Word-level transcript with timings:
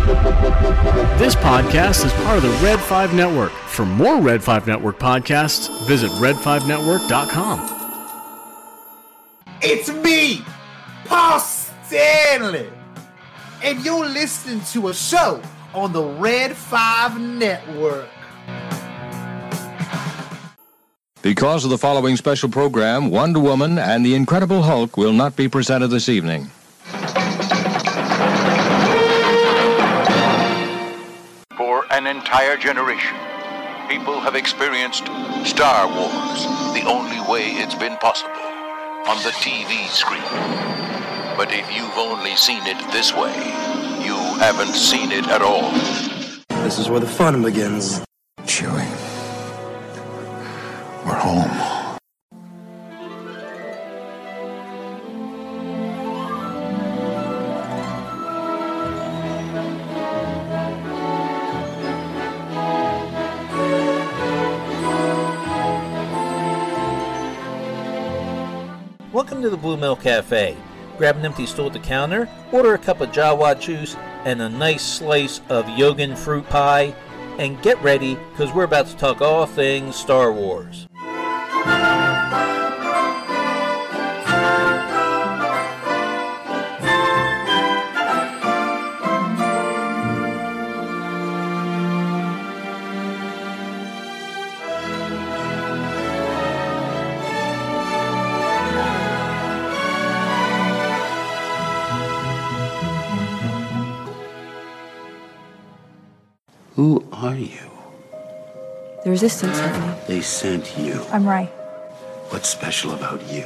This 0.00 1.34
podcast 1.34 2.06
is 2.06 2.12
part 2.24 2.38
of 2.38 2.42
the 2.42 2.58
Red 2.64 2.80
5 2.80 3.12
Network. 3.12 3.52
For 3.52 3.84
more 3.84 4.18
Red 4.18 4.42
5 4.42 4.66
Network 4.66 4.98
podcasts, 4.98 5.68
visit 5.86 6.10
red5network.com. 6.12 7.76
It's 9.60 9.92
me, 9.92 10.42
Paul 11.04 11.38
Stanley. 11.38 12.70
And 13.62 13.84
you're 13.84 14.06
listening 14.06 14.62
to 14.72 14.88
a 14.88 14.94
show 14.94 15.42
on 15.74 15.92
the 15.92 16.02
Red 16.02 16.56
5 16.56 17.20
Network. 17.20 18.08
Because 21.20 21.64
of 21.64 21.70
the 21.70 21.76
following 21.76 22.16
special 22.16 22.48
program, 22.48 23.10
Wonder 23.10 23.40
Woman 23.40 23.78
and 23.78 24.06
the 24.06 24.14
Incredible 24.14 24.62
Hulk 24.62 24.96
will 24.96 25.12
not 25.12 25.36
be 25.36 25.46
presented 25.46 25.88
this 25.88 26.08
evening. 26.08 26.50
An 32.00 32.06
entire 32.06 32.56
generation, 32.56 33.14
people 33.86 34.20
have 34.20 34.34
experienced 34.34 35.04
Star 35.44 35.86
Wars 35.86 36.44
the 36.72 36.82
only 36.86 37.20
way 37.30 37.50
it's 37.60 37.74
been 37.74 37.94
possible 37.98 38.30
on 39.06 39.18
the 39.22 39.32
TV 39.44 39.86
screen. 39.88 40.22
But 41.36 41.52
if 41.52 41.70
you've 41.70 41.98
only 41.98 42.36
seen 42.36 42.62
it 42.64 42.78
this 42.90 43.12
way, 43.12 43.34
you 44.02 44.16
haven't 44.40 44.72
seen 44.72 45.12
it 45.12 45.28
at 45.28 45.42
all. 45.42 45.72
This 46.62 46.78
is 46.78 46.88
where 46.88 47.00
the 47.00 47.06
fun 47.06 47.42
begins. 47.42 48.02
Chewie. 48.44 48.88
We're 51.04 51.18
home. 51.18 51.79
Welcome 69.20 69.42
to 69.42 69.50
the 69.50 69.56
Blue 69.58 69.76
Milk 69.76 70.00
Cafe. 70.00 70.56
Grab 70.96 71.18
an 71.18 71.26
empty 71.26 71.44
stool 71.44 71.66
at 71.66 71.74
the 71.74 71.78
counter, 71.78 72.26
order 72.52 72.72
a 72.72 72.78
cup 72.78 73.02
of 73.02 73.10
Jawa 73.10 73.60
juice 73.60 73.94
and 74.24 74.40
a 74.40 74.48
nice 74.48 74.82
slice 74.82 75.42
of 75.50 75.66
Jogan 75.66 76.16
fruit 76.16 76.48
pie, 76.48 76.94
and 77.38 77.60
get 77.60 77.78
ready 77.82 78.14
because 78.30 78.50
we're 78.54 78.64
about 78.64 78.86
to 78.86 78.96
talk 78.96 79.20
all 79.20 79.44
things 79.44 79.94
Star 79.94 80.32
Wars. 80.32 80.88
Are 107.30 107.36
you? 107.36 107.70
The 109.04 109.10
resistance 109.10 109.56
sent 109.56 109.86
me. 109.86 109.94
They 110.08 110.20
sent 110.20 110.76
you. 110.76 111.00
I'm 111.12 111.28
Rey. 111.28 111.44
What's 112.30 112.48
special 112.48 112.92
about 112.92 113.22
you? 113.30 113.44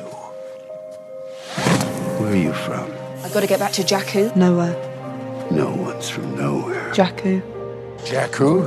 Where 2.17 2.33
are 2.33 2.35
you 2.35 2.55
from? 2.55 2.91
I've 3.23 3.35
got 3.35 3.41
to 3.41 3.47
get 3.47 3.61
back 3.61 3.73
to 3.73 3.83
Jakku. 3.83 4.35
Nowhere. 4.37 4.73
No 5.51 5.71
one's 5.75 6.09
from 6.09 6.35
nowhere. 6.35 6.95
Jakku. 6.95 7.43
Jakku? 7.99 8.65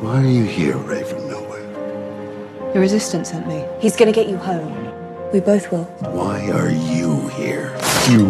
Why 0.00 0.22
are 0.22 0.26
you 0.26 0.44
here, 0.44 0.78
Rey, 0.78 1.04
from 1.04 1.28
nowhere? 1.28 2.72
The 2.72 2.80
resistance 2.80 3.28
sent 3.28 3.46
me. 3.46 3.62
He's 3.78 3.94
going 3.94 4.10
to 4.10 4.18
get 4.18 4.26
you 4.26 4.38
home. 4.38 4.72
We 5.34 5.40
both 5.40 5.70
will. 5.70 5.84
Why 6.16 6.50
are 6.50 6.70
you 6.70 7.28
here? 7.36 7.78
You. 8.08 8.28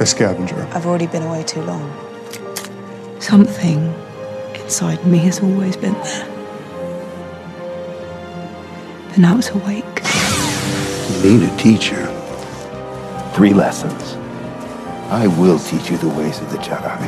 A 0.00 0.04
scavenger. 0.04 0.60
I've 0.72 0.86
already 0.86 1.06
been 1.06 1.22
away 1.22 1.44
too 1.44 1.62
long. 1.62 1.88
Something 3.20 3.94
inside 4.68 5.02
me 5.06 5.16
has 5.16 5.40
always 5.40 5.78
been 5.78 5.94
there. 5.94 6.28
But 9.08 9.16
now 9.16 9.38
it's 9.38 9.48
awake. 9.48 10.02
You 11.08 11.38
need 11.38 11.48
a 11.48 11.56
teacher. 11.56 12.04
Three 13.34 13.54
lessons. 13.54 14.16
I 15.10 15.26
will 15.26 15.58
teach 15.58 15.90
you 15.90 15.96
the 15.96 16.10
ways 16.10 16.38
of 16.42 16.50
the 16.50 16.58
Jedi. 16.58 16.98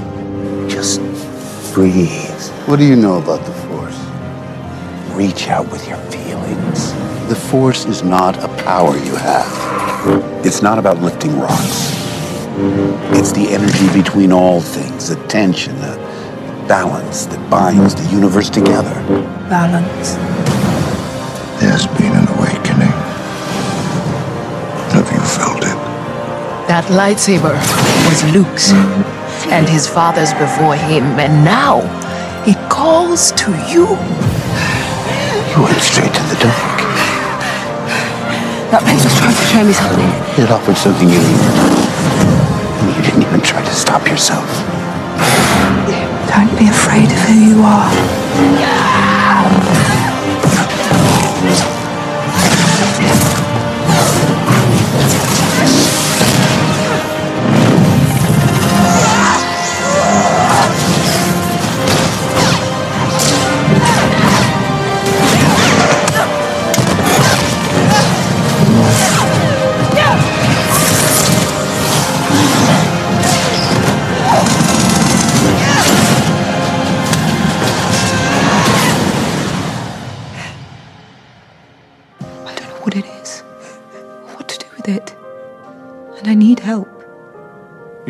Just 0.71 1.01
breathe. 1.75 2.49
What 2.67 2.79
do 2.79 2.87
you 2.87 2.97
know 2.97 3.19
about 3.19 3.45
the 3.45 3.53
Force? 3.69 4.01
Reach 5.15 5.49
out 5.49 5.71
with 5.71 5.87
your 5.87 5.99
feelings. 6.11 6.95
The 7.29 7.37
Force 7.37 7.85
is 7.85 8.03
not 8.03 8.43
a 8.43 8.49
power 8.65 8.97
you 8.97 9.17
have. 9.17 10.47
It's 10.47 10.63
not 10.63 10.79
about 10.79 11.03
lifting 11.03 11.39
rocks. 11.39 11.93
It's 13.19 13.33
the 13.33 13.49
energy 13.51 14.03
between 14.03 14.33
all 14.33 14.63
things, 14.63 15.11
the 15.11 15.17
tension, 15.29 15.77
the 15.77 16.00
balance 16.71 17.27
that 17.27 17.43
binds 17.51 17.97
the 17.97 18.07
universe 18.15 18.49
together. 18.49 18.95
Balance. 19.51 20.15
There's 21.59 21.91
been 21.99 22.15
an 22.15 22.31
awakening. 22.39 22.95
Have 24.95 25.11
you 25.11 25.19
felt 25.19 25.67
it? 25.67 25.79
That 26.71 26.87
lightsaber 26.95 27.59
was 28.07 28.23
Luke's 28.31 28.71
and 29.51 29.69
his 29.69 29.89
father's 29.89 30.31
before 30.35 30.77
him, 30.77 31.19
and 31.19 31.45
now 31.45 31.83
it 32.47 32.55
calls 32.71 33.33
to 33.43 33.51
you. 33.67 33.91
You 35.51 35.67
went 35.67 35.83
straight 35.83 36.15
to 36.15 36.25
the 36.31 36.39
dark. 36.39 36.79
That 38.71 38.87
man 38.87 38.95
was 38.95 39.11
trying 39.19 39.35
to 39.35 39.47
show 39.51 39.65
me 39.67 39.75
something. 39.75 40.07
It 40.39 40.49
offered 40.55 40.79
something 40.79 41.11
you 41.11 41.19
needed. 41.19 41.51
And 42.79 42.95
you 42.95 43.03
didn't 43.03 43.27
even 43.27 43.41
try 43.41 43.59
to 43.59 43.75
stop 43.75 44.07
yourself. 44.07 44.70
Don't 46.31 46.57
be 46.57 46.69
afraid 46.69 47.11
of 47.11 47.19
who 47.19 47.35
you 47.35 47.63
are. 47.65 47.91
I 53.03 53.20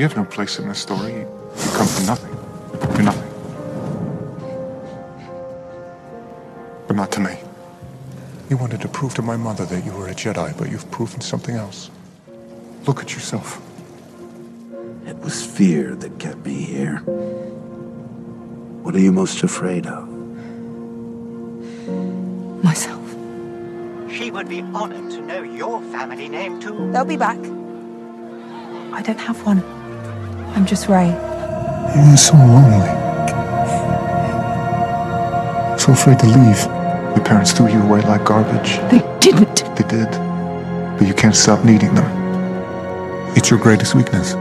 You 0.00 0.08
have 0.08 0.16
no 0.16 0.24
place 0.24 0.58
in 0.58 0.66
this 0.66 0.78
story. 0.78 1.12
You 1.12 1.26
come 1.74 1.86
from 1.86 2.06
nothing. 2.06 2.32
You're 2.94 3.02
nothing. 3.02 3.30
But 6.86 6.96
not 6.96 7.12
to 7.12 7.20
me. 7.20 7.36
You 8.48 8.56
wanted 8.56 8.80
to 8.80 8.88
prove 8.88 9.12
to 9.16 9.20
my 9.20 9.36
mother 9.36 9.66
that 9.66 9.84
you 9.84 9.92
were 9.92 10.08
a 10.08 10.14
Jedi, 10.14 10.56
but 10.56 10.70
you've 10.70 10.90
proven 10.90 11.20
something 11.20 11.54
else. 11.54 11.90
Look 12.86 13.00
at 13.00 13.12
yourself. 13.12 13.60
It 15.06 15.18
was 15.18 15.44
fear 15.44 15.94
that 15.96 16.18
kept 16.18 16.46
me 16.46 16.62
here. 16.62 17.00
What 18.80 18.94
are 18.94 19.00
you 19.00 19.12
most 19.12 19.42
afraid 19.42 19.86
of? 19.86 20.08
Myself. 22.64 23.06
She 24.10 24.30
would 24.30 24.48
be 24.48 24.62
honored 24.62 25.10
to 25.10 25.20
know 25.20 25.42
your 25.42 25.82
family 25.92 26.30
name 26.30 26.58
too. 26.58 26.90
They'll 26.90 27.04
be 27.04 27.18
back. 27.18 27.38
I 28.94 29.02
don't 29.02 29.20
have 29.20 29.44
one. 29.44 29.79
I'm 30.54 30.66
just 30.66 30.88
right. 30.88 31.14
You're 31.96 32.16
so 32.16 32.34
lonely. 32.34 32.86
So 35.78 35.92
afraid 35.92 36.18
to 36.20 36.26
leave. 36.26 36.64
Your 37.16 37.24
parents 37.24 37.52
threw 37.52 37.68
you 37.68 37.80
away 37.82 38.02
like 38.02 38.24
garbage. 38.24 38.78
They 38.90 39.00
didn't. 39.20 39.64
They 39.76 39.84
did. 39.88 40.10
But 40.98 41.08
you 41.08 41.14
can't 41.14 41.34
stop 41.34 41.64
needing 41.64 41.94
them. 41.94 42.06
It's 43.36 43.48
your 43.50 43.58
greatest 43.58 43.94
weakness. 43.94 44.34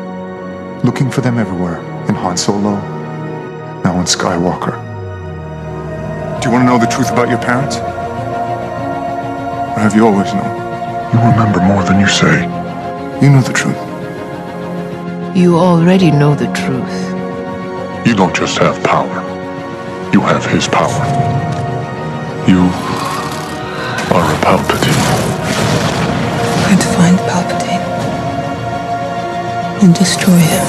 Looking 0.83 1.09
for 1.09 1.21
them 1.21 1.37
everywhere. 1.37 1.79
In 2.07 2.15
Han 2.15 2.37
Solo. 2.37 2.75
Now 3.83 3.99
in 3.99 4.05
Skywalker. 4.05 4.75
Do 6.41 6.47
you 6.47 6.53
want 6.53 6.63
to 6.63 6.65
know 6.65 6.77
the 6.77 6.87
truth 6.87 7.11
about 7.11 7.29
your 7.29 7.39
parents? 7.39 7.77
Or 9.75 9.81
have 9.81 9.95
you 9.95 10.05
always 10.05 10.33
known? 10.33 10.55
You 11.13 11.19
remember 11.19 11.61
more 11.61 11.83
than 11.83 11.99
you 11.99 12.07
say. 12.07 12.43
You 13.21 13.29
know 13.29 13.41
the 13.41 13.53
truth. 13.53 13.88
You 15.39 15.55
already 15.55 16.11
know 16.11 16.35
the 16.35 16.51
truth. 16.51 16.97
You 18.05 18.13
don't 18.13 18.35
just 18.35 18.57
have 18.57 18.83
power, 18.83 19.21
you 20.11 20.19
have 20.19 20.45
his 20.45 20.67
power. 20.67 21.05
You 22.45 22.59
are 24.13 24.25
a 24.27 24.37
Palpatine. 24.43 25.05
We're 26.67 26.75
to 26.75 26.89
find 26.97 27.17
Palpatine 27.19 27.85
and 29.81 29.95
destroy 29.95 30.35
him. 30.35 30.67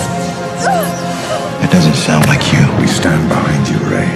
It 1.65 1.73
doesn't 1.73 1.97
sound 1.97 2.27
like 2.29 2.53
you. 2.53 2.63
We 2.81 2.87
stand 2.87 3.29
behind 3.29 3.67
you, 3.67 3.79
Rey. 3.91 4.13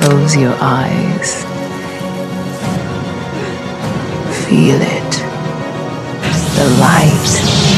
Close 0.00 0.36
your 0.36 0.56
eyes. 0.60 1.44
Feel 4.48 4.80
it. 4.82 5.12
The 6.56 6.76
light. 6.80 7.71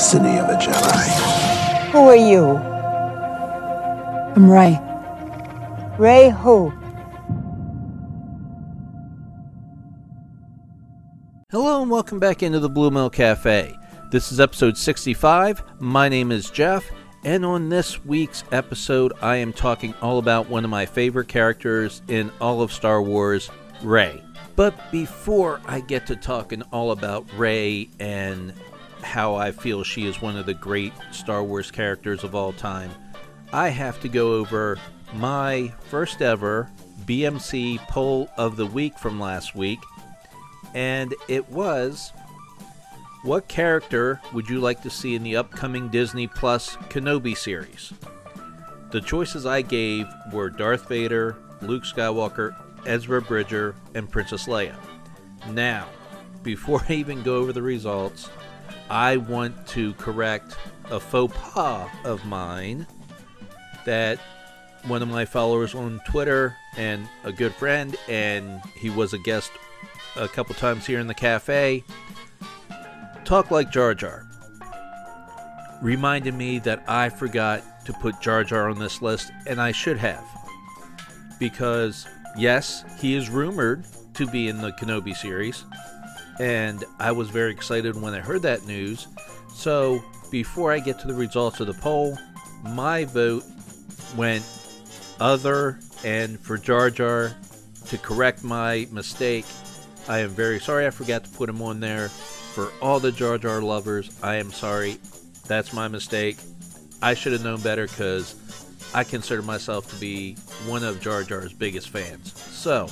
Destiny 0.00 0.38
of 0.38 0.48
a 0.48 0.54
Jedi. 0.54 1.90
Who 1.90 2.08
are 2.08 2.16
you? 2.16 2.56
I'm 4.34 4.50
Rey. 4.50 4.80
Rey 5.98 6.30
who? 6.30 6.70
Hello 11.50 11.82
and 11.82 11.90
welcome 11.90 12.18
back 12.18 12.42
into 12.42 12.60
the 12.60 12.70
Blue 12.70 12.90
Milk 12.90 13.12
Cafe. 13.12 13.76
This 14.10 14.32
is 14.32 14.40
episode 14.40 14.78
65. 14.78 15.62
My 15.80 16.08
name 16.08 16.32
is 16.32 16.50
Jeff, 16.50 16.90
and 17.22 17.44
on 17.44 17.68
this 17.68 18.02
week's 18.02 18.42
episode, 18.52 19.12
I 19.20 19.36
am 19.36 19.52
talking 19.52 19.92
all 20.00 20.16
about 20.16 20.48
one 20.48 20.64
of 20.64 20.70
my 20.70 20.86
favorite 20.86 21.28
characters 21.28 22.00
in 22.08 22.32
all 22.40 22.62
of 22.62 22.72
Star 22.72 23.02
Wars, 23.02 23.50
Rey. 23.82 24.24
But 24.56 24.90
before 24.90 25.60
I 25.66 25.80
get 25.80 26.06
to 26.06 26.16
talking 26.16 26.62
all 26.72 26.92
about 26.92 27.26
Rey 27.36 27.90
and 28.00 28.54
how 29.02 29.34
I 29.34 29.50
feel 29.52 29.82
she 29.82 30.06
is 30.06 30.22
one 30.22 30.36
of 30.36 30.46
the 30.46 30.54
great 30.54 30.92
Star 31.12 31.42
Wars 31.42 31.70
characters 31.70 32.24
of 32.24 32.34
all 32.34 32.52
time, 32.52 32.90
I 33.52 33.68
have 33.68 34.00
to 34.00 34.08
go 34.08 34.34
over 34.34 34.78
my 35.14 35.72
first 35.88 36.22
ever 36.22 36.70
BMC 37.04 37.78
poll 37.88 38.30
of 38.36 38.56
the 38.56 38.66
week 38.66 38.98
from 38.98 39.18
last 39.18 39.56
week 39.56 39.80
and 40.74 41.14
it 41.28 41.48
was 41.50 42.12
what 43.22 43.48
character 43.48 44.20
would 44.32 44.48
you 44.48 44.60
like 44.60 44.82
to 44.82 44.90
see 44.90 45.14
in 45.14 45.22
the 45.22 45.36
upcoming 45.36 45.88
Disney 45.88 46.26
Plus 46.26 46.76
Kenobi 46.88 47.36
series? 47.36 47.92
The 48.90 49.00
choices 49.00 49.44
I 49.44 49.62
gave 49.62 50.06
were 50.32 50.48
Darth 50.48 50.88
Vader, 50.88 51.36
Luke 51.60 51.84
Skywalker, 51.84 52.56
Ezra 52.86 53.20
Bridger, 53.20 53.74
and 53.94 54.10
Princess 54.10 54.46
Leia. 54.46 54.74
Now, 55.50 55.86
before 56.42 56.82
I 56.88 56.94
even 56.94 57.22
go 57.22 57.36
over 57.36 57.52
the 57.52 57.62
results, 57.62 58.30
I 58.90 59.18
want 59.18 59.68
to 59.68 59.94
correct 59.94 60.56
a 60.90 60.98
faux 60.98 61.32
pas 61.36 61.88
of 62.04 62.24
mine 62.26 62.88
that 63.84 64.18
one 64.84 65.00
of 65.00 65.08
my 65.08 65.24
followers 65.24 65.76
on 65.76 66.00
Twitter 66.04 66.56
and 66.76 67.08
a 67.22 67.32
good 67.32 67.54
friend, 67.54 67.96
and 68.08 68.60
he 68.76 68.90
was 68.90 69.12
a 69.12 69.18
guest 69.18 69.52
a 70.16 70.26
couple 70.26 70.56
times 70.56 70.86
here 70.86 70.98
in 70.98 71.06
the 71.06 71.14
cafe. 71.14 71.84
Talk 73.24 73.52
like 73.52 73.70
Jar 73.70 73.94
Jar. 73.94 74.26
Reminded 75.80 76.34
me 76.34 76.58
that 76.58 76.82
I 76.88 77.10
forgot 77.10 77.62
to 77.86 77.92
put 77.92 78.20
Jar 78.20 78.42
Jar 78.42 78.68
on 78.68 78.80
this 78.80 79.00
list, 79.00 79.30
and 79.46 79.60
I 79.60 79.70
should 79.70 79.98
have. 79.98 80.24
Because, 81.38 82.08
yes, 82.36 82.84
he 82.98 83.14
is 83.14 83.30
rumored 83.30 83.84
to 84.14 84.26
be 84.26 84.48
in 84.48 84.60
the 84.60 84.72
Kenobi 84.72 85.16
series, 85.16 85.64
and 86.40 86.84
I 86.98 87.12
was 87.12 87.28
very 87.28 87.52
excited 87.52 88.00
when 88.00 88.14
I 88.14 88.20
heard 88.20 88.40
that 88.42 88.66
news. 88.66 89.06
So, 89.52 90.02
before 90.30 90.72
I 90.72 90.78
get 90.78 90.98
to 91.00 91.06
the 91.06 91.12
results 91.12 91.60
of 91.60 91.66
the 91.66 91.74
poll, 91.74 92.16
my 92.62 93.04
vote 93.04 93.44
went 94.16 94.42
other, 95.20 95.78
and 96.02 96.40
for 96.40 96.56
Jar 96.56 96.88
Jar 96.88 97.36
to 97.88 97.98
correct 97.98 98.42
my 98.42 98.88
mistake, 98.90 99.44
I 100.08 100.20
am 100.20 100.30
very 100.30 100.58
sorry 100.58 100.86
I 100.86 100.90
forgot 100.90 101.24
to 101.24 101.30
put 101.30 101.50
him 101.50 101.60
on 101.60 101.78
there. 101.78 102.08
For 102.08 102.72
all 102.80 103.00
the 103.00 103.12
Jar 103.12 103.36
Jar 103.36 103.60
lovers, 103.60 104.18
I 104.22 104.36
am 104.36 104.50
sorry. 104.50 104.96
That's 105.46 105.74
my 105.74 105.88
mistake. 105.88 106.38
I 107.02 107.12
should 107.12 107.32
have 107.32 107.44
known 107.44 107.60
better 107.60 107.86
because 107.86 108.34
I 108.94 109.04
consider 109.04 109.42
myself 109.42 109.90
to 109.90 110.00
be 110.00 110.36
one 110.66 110.84
of 110.84 111.02
Jar 111.02 111.22
Jar's 111.22 111.52
biggest 111.52 111.90
fans. 111.90 112.32
So, 112.32 112.88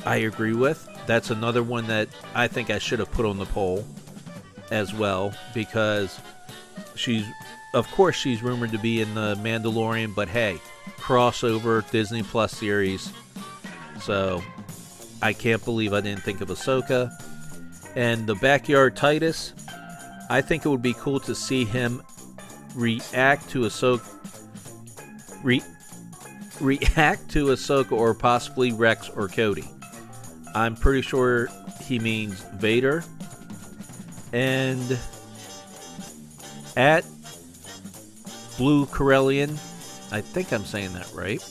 I 0.04 0.16
agree 0.16 0.54
with 0.54 0.88
that's 1.06 1.30
another 1.30 1.62
one 1.62 1.86
that 1.88 2.08
I 2.34 2.48
think 2.48 2.70
I 2.70 2.78
should 2.78 2.98
have 2.98 3.10
put 3.12 3.26
on 3.26 3.38
the 3.38 3.46
poll 3.46 3.84
as 4.70 4.94
well 4.94 5.34
because 5.54 6.18
she's, 6.94 7.26
of 7.74 7.90
course, 7.90 8.16
she's 8.16 8.42
rumored 8.42 8.72
to 8.72 8.78
be 8.78 9.00
in 9.00 9.14
the 9.14 9.34
Mandalorian, 9.36 10.14
but 10.14 10.28
hey, 10.28 10.58
crossover 11.02 11.88
Disney 11.90 12.22
Plus 12.22 12.52
series. 12.52 13.12
So 14.00 14.42
I 15.20 15.32
can't 15.32 15.64
believe 15.64 15.92
I 15.92 16.00
didn't 16.00 16.22
think 16.22 16.40
of 16.40 16.48
Ahsoka. 16.48 17.10
And 17.96 18.26
the 18.26 18.36
Backyard 18.36 18.96
Titus, 18.96 19.52
I 20.30 20.40
think 20.40 20.64
it 20.64 20.68
would 20.68 20.82
be 20.82 20.94
cool 20.94 21.20
to 21.20 21.34
see 21.34 21.64
him 21.64 22.02
react 22.74 23.50
to 23.50 23.62
Ahsoka. 23.62 24.08
Re- 25.42 25.62
react 26.60 27.28
to 27.30 27.46
Ahsoka 27.46 27.92
or 27.92 28.14
possibly 28.14 28.72
Rex 28.72 29.08
or 29.10 29.28
Cody. 29.28 29.68
I'm 30.54 30.76
pretty 30.76 31.02
sure 31.02 31.48
he 31.82 31.98
means 31.98 32.40
Vader. 32.54 33.04
And 34.32 34.98
at 36.76 37.04
Blue 38.56 38.86
Corellian. 38.86 39.58
I 40.12 40.20
think 40.20 40.52
I'm 40.52 40.64
saying 40.64 40.92
that 40.92 41.10
right. 41.14 41.42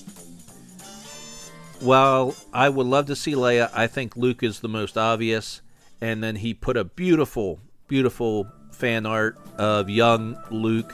Well, 1.81 2.35
I 2.53 2.69
would 2.69 2.85
love 2.85 3.07
to 3.07 3.15
see 3.15 3.33
Leia, 3.33 3.71
I 3.73 3.87
think 3.87 4.15
Luke 4.15 4.43
is 4.43 4.59
the 4.59 4.69
most 4.69 4.99
obvious. 4.99 5.61
And 5.99 6.23
then 6.23 6.35
he 6.35 6.53
put 6.53 6.77
a 6.77 6.83
beautiful, 6.83 7.59
beautiful 7.87 8.47
fan 8.71 9.07
art 9.07 9.39
of 9.57 9.89
young 9.89 10.37
Luke 10.51 10.93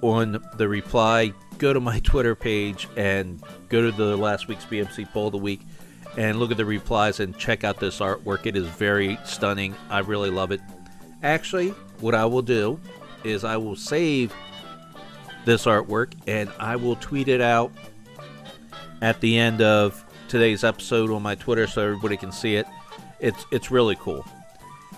on 0.00 0.42
the 0.56 0.68
reply. 0.68 1.32
Go 1.58 1.72
to 1.72 1.80
my 1.80 1.98
Twitter 2.04 2.36
page 2.36 2.88
and 2.96 3.42
go 3.68 3.82
to 3.82 3.90
the 3.90 4.16
last 4.16 4.46
week's 4.46 4.64
BMC 4.64 5.12
poll 5.12 5.26
of 5.26 5.32
the 5.32 5.38
week 5.38 5.60
and 6.16 6.38
look 6.38 6.52
at 6.52 6.56
the 6.56 6.64
replies 6.64 7.18
and 7.18 7.36
check 7.36 7.64
out 7.64 7.78
this 7.78 7.98
artwork. 7.98 8.46
It 8.46 8.56
is 8.56 8.66
very 8.66 9.18
stunning. 9.24 9.74
I 9.88 10.00
really 10.00 10.30
love 10.30 10.52
it. 10.52 10.60
Actually, 11.22 11.70
what 11.98 12.14
I 12.14 12.24
will 12.26 12.42
do 12.42 12.80
is 13.24 13.44
I 13.44 13.56
will 13.56 13.76
save 13.76 14.32
this 15.50 15.66
artwork 15.66 16.12
and 16.28 16.48
I 16.60 16.76
will 16.76 16.94
tweet 16.96 17.26
it 17.26 17.40
out 17.40 17.72
at 19.02 19.20
the 19.20 19.36
end 19.36 19.60
of 19.60 20.04
today's 20.28 20.62
episode 20.62 21.10
on 21.10 21.22
my 21.22 21.34
Twitter 21.34 21.66
so 21.66 21.82
everybody 21.82 22.16
can 22.16 22.30
see 22.30 22.54
it. 22.54 22.66
It's 23.18 23.44
it's 23.50 23.68
really 23.68 23.96
cool. 23.96 24.24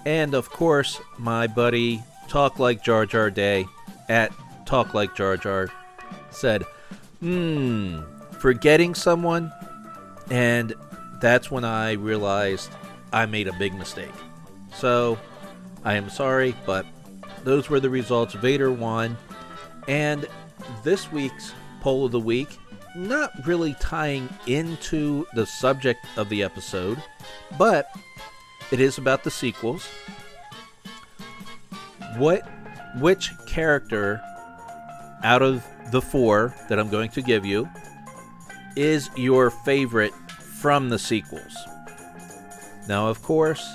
And 0.05 0.35
of 0.35 0.51
course, 0.51 1.01
my 1.19 1.47
buddy 1.47 2.03
Talk 2.29 2.59
Like 2.59 2.85
Jar 2.85 3.07
Jar 3.07 3.31
Day 3.31 3.65
at 4.11 4.31
Talk 4.67 4.93
Like 4.93 5.15
Jar 5.17 5.39
Jar 5.39 5.69
said, 6.31 6.65
"Hmm, 7.21 8.01
forgetting 8.39 8.95
someone," 8.95 9.51
and 10.31 10.75
that's 11.23 11.51
when 11.51 11.65
I 11.65 11.93
realized 11.93 12.71
I 13.11 13.25
made 13.25 13.49
a 13.49 13.55
big 13.55 13.73
mistake. 13.73 14.13
So, 14.75 15.19
I 15.83 15.95
am 15.95 16.11
sorry, 16.11 16.55
but 16.67 16.85
those 17.43 17.71
were 17.71 17.81
the 17.81 17.91
results. 17.91 18.35
Vader 18.35 18.71
won, 18.71 19.17
and 19.89 20.27
this 20.83 21.11
week's 21.13 21.53
poll 21.81 22.05
of 22.05 22.13
the 22.13 22.21
week, 22.21 22.59
not 22.95 23.33
really 23.47 23.75
tying 23.81 24.29
into 24.47 25.27
the 25.35 25.47
subject 25.47 26.07
of 26.17 26.29
the 26.29 26.43
episode, 26.43 27.03
but 27.59 27.91
it 28.71 28.81
is 28.81 28.99
about 28.99 29.25
the 29.25 29.31
sequels. 29.31 29.89
What 32.17 32.49
which 32.97 33.31
character 33.47 34.21
out 35.25 35.43
of 35.43 35.65
the 35.91 36.03
4 36.03 36.55
that 36.69 36.79
I'm 36.79 36.91
going 36.91 37.11
to 37.11 37.23
give 37.23 37.47
you 37.47 37.69
is 38.77 39.09
your 39.17 39.51
favorite 39.51 40.13
from 40.61 40.89
the 40.89 40.99
sequels? 40.99 41.57
Now, 42.89 43.09
of 43.09 43.23
course, 43.23 43.67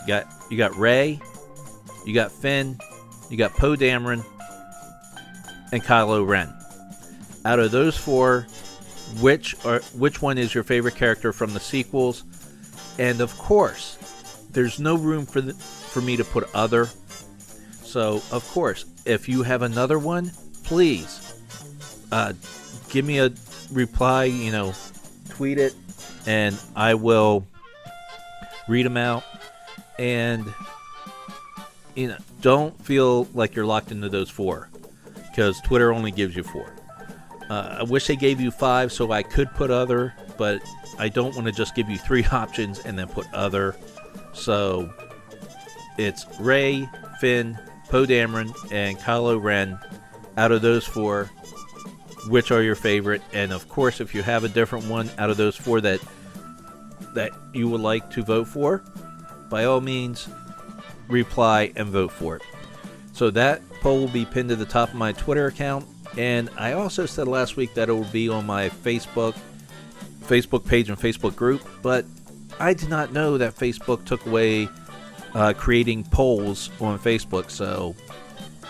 you 0.00 0.06
got 0.08 0.26
you 0.50 0.58
got 0.58 0.74
Rey, 0.76 1.20
you 2.04 2.14
got 2.14 2.30
Finn, 2.30 2.78
you 3.30 3.36
got 3.36 3.52
Poe 3.52 3.76
Dameron, 3.76 4.24
and 5.74 5.82
Kylo 5.82 6.24
Ren. 6.24 6.54
Out 7.44 7.58
of 7.58 7.72
those 7.72 7.96
four, 7.96 8.46
which 9.20 9.56
are 9.66 9.80
which 9.98 10.22
one 10.22 10.38
is 10.38 10.54
your 10.54 10.62
favorite 10.62 10.94
character 10.94 11.32
from 11.32 11.52
the 11.52 11.58
sequels? 11.58 12.22
And 12.98 13.20
of 13.20 13.36
course, 13.38 13.96
there's 14.52 14.78
no 14.78 14.94
room 14.94 15.26
for 15.26 15.40
the, 15.40 15.52
for 15.52 16.00
me 16.00 16.16
to 16.16 16.24
put 16.24 16.48
other. 16.54 16.88
So 17.82 18.22
of 18.30 18.48
course, 18.52 18.84
if 19.04 19.28
you 19.28 19.42
have 19.42 19.62
another 19.62 19.98
one, 19.98 20.30
please 20.62 21.42
uh, 22.12 22.34
give 22.88 23.04
me 23.04 23.18
a 23.18 23.32
reply. 23.72 24.24
You 24.24 24.52
know, 24.52 24.74
tweet 25.28 25.58
it, 25.58 25.74
and 26.24 26.56
I 26.76 26.94
will 26.94 27.46
read 28.68 28.86
them 28.86 28.96
out. 28.96 29.24
And 29.98 30.46
you 31.96 32.08
know, 32.08 32.18
don't 32.40 32.80
feel 32.84 33.24
like 33.34 33.56
you're 33.56 33.66
locked 33.66 33.90
into 33.90 34.08
those 34.08 34.30
four 34.30 34.68
because 35.34 35.60
Twitter 35.62 35.92
only 35.92 36.12
gives 36.12 36.36
you 36.36 36.44
four. 36.44 36.72
Uh, 37.50 37.78
I 37.80 37.82
wish 37.82 38.06
they 38.06 38.14
gave 38.14 38.40
you 38.40 38.52
five 38.52 38.92
so 38.92 39.10
I 39.10 39.24
could 39.24 39.52
put 39.52 39.68
other, 39.68 40.14
but 40.38 40.62
I 40.96 41.08
don't 41.08 41.34
want 41.34 41.48
to 41.48 41.52
just 41.52 41.74
give 41.74 41.90
you 41.90 41.98
three 41.98 42.24
options 42.32 42.78
and 42.78 42.96
then 42.96 43.08
put 43.08 43.26
other. 43.34 43.74
So 44.32 44.92
it's 45.98 46.24
Rey, 46.38 46.88
Finn, 47.18 47.58
Poe 47.88 48.06
Dameron, 48.06 48.54
and 48.70 48.96
Kylo 48.96 49.42
Ren. 49.42 49.76
Out 50.36 50.52
of 50.52 50.62
those 50.62 50.86
four, 50.86 51.24
which 52.28 52.52
are 52.52 52.62
your 52.62 52.76
favorite? 52.76 53.22
And 53.32 53.52
of 53.52 53.68
course, 53.68 54.00
if 54.00 54.14
you 54.14 54.22
have 54.22 54.44
a 54.44 54.48
different 54.48 54.86
one 54.86 55.10
out 55.18 55.30
of 55.30 55.36
those 55.36 55.56
four 55.56 55.80
that 55.80 56.00
that 57.14 57.32
you 57.52 57.68
would 57.68 57.80
like 57.80 58.08
to 58.10 58.22
vote 58.22 58.46
for, 58.46 58.84
by 59.48 59.64
all 59.64 59.80
means, 59.80 60.28
reply 61.08 61.72
and 61.74 61.88
vote 61.88 62.12
for 62.12 62.36
it. 62.36 62.42
So 63.12 63.30
that 63.30 63.62
poll 63.84 64.00
will 64.00 64.08
be 64.08 64.24
pinned 64.24 64.48
to 64.48 64.56
the 64.56 64.64
top 64.64 64.88
of 64.88 64.94
my 64.94 65.12
Twitter 65.12 65.44
account, 65.44 65.84
and 66.16 66.48
I 66.56 66.72
also 66.72 67.04
said 67.04 67.28
last 67.28 67.56
week 67.56 67.74
that 67.74 67.90
it 67.90 67.92
will 67.92 68.04
be 68.04 68.30
on 68.30 68.46
my 68.46 68.70
Facebook 68.70 69.36
Facebook 70.22 70.66
page 70.66 70.88
and 70.88 70.98
Facebook 70.98 71.36
group, 71.36 71.60
but 71.82 72.06
I 72.58 72.72
did 72.72 72.88
not 72.88 73.12
know 73.12 73.36
that 73.36 73.54
Facebook 73.54 74.06
took 74.06 74.24
away 74.24 74.70
uh, 75.34 75.52
creating 75.52 76.04
polls 76.04 76.70
on 76.80 76.98
Facebook. 76.98 77.50
So 77.50 77.94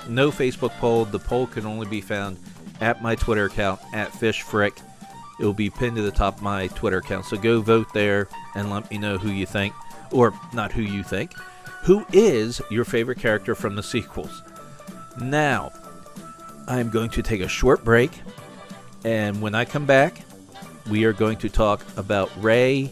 no 0.08 0.32
Facebook 0.32 0.72
poll. 0.80 1.04
The 1.04 1.20
poll 1.20 1.46
can 1.46 1.64
only 1.64 1.86
be 1.86 2.00
found 2.00 2.36
at 2.80 3.00
my 3.00 3.14
Twitter 3.14 3.44
account 3.44 3.80
at 3.92 4.10
FischFrik. 4.10 4.80
It 5.38 5.44
will 5.44 5.52
be 5.52 5.70
pinned 5.70 5.94
to 5.94 6.02
the 6.02 6.10
top 6.10 6.38
of 6.38 6.42
my 6.42 6.66
Twitter 6.68 6.98
account. 6.98 7.26
So 7.26 7.36
go 7.36 7.60
vote 7.60 7.86
there 7.94 8.26
and 8.56 8.68
let 8.68 8.90
me 8.90 8.98
know 8.98 9.16
who 9.16 9.30
you 9.30 9.46
think, 9.46 9.74
or 10.10 10.32
not 10.52 10.72
who 10.72 10.82
you 10.82 11.04
think, 11.04 11.34
who 11.84 12.04
is 12.12 12.60
your 12.68 12.84
favorite 12.84 13.20
character 13.20 13.54
from 13.54 13.76
the 13.76 13.82
sequels. 13.84 14.42
Now, 15.20 15.72
I'm 16.66 16.90
going 16.90 17.10
to 17.10 17.22
take 17.22 17.40
a 17.40 17.48
short 17.48 17.84
break, 17.84 18.10
and 19.04 19.40
when 19.40 19.54
I 19.54 19.64
come 19.64 19.86
back, 19.86 20.22
we 20.90 21.04
are 21.04 21.12
going 21.12 21.38
to 21.38 21.48
talk 21.48 21.84
about 21.96 22.30
Rey. 22.42 22.90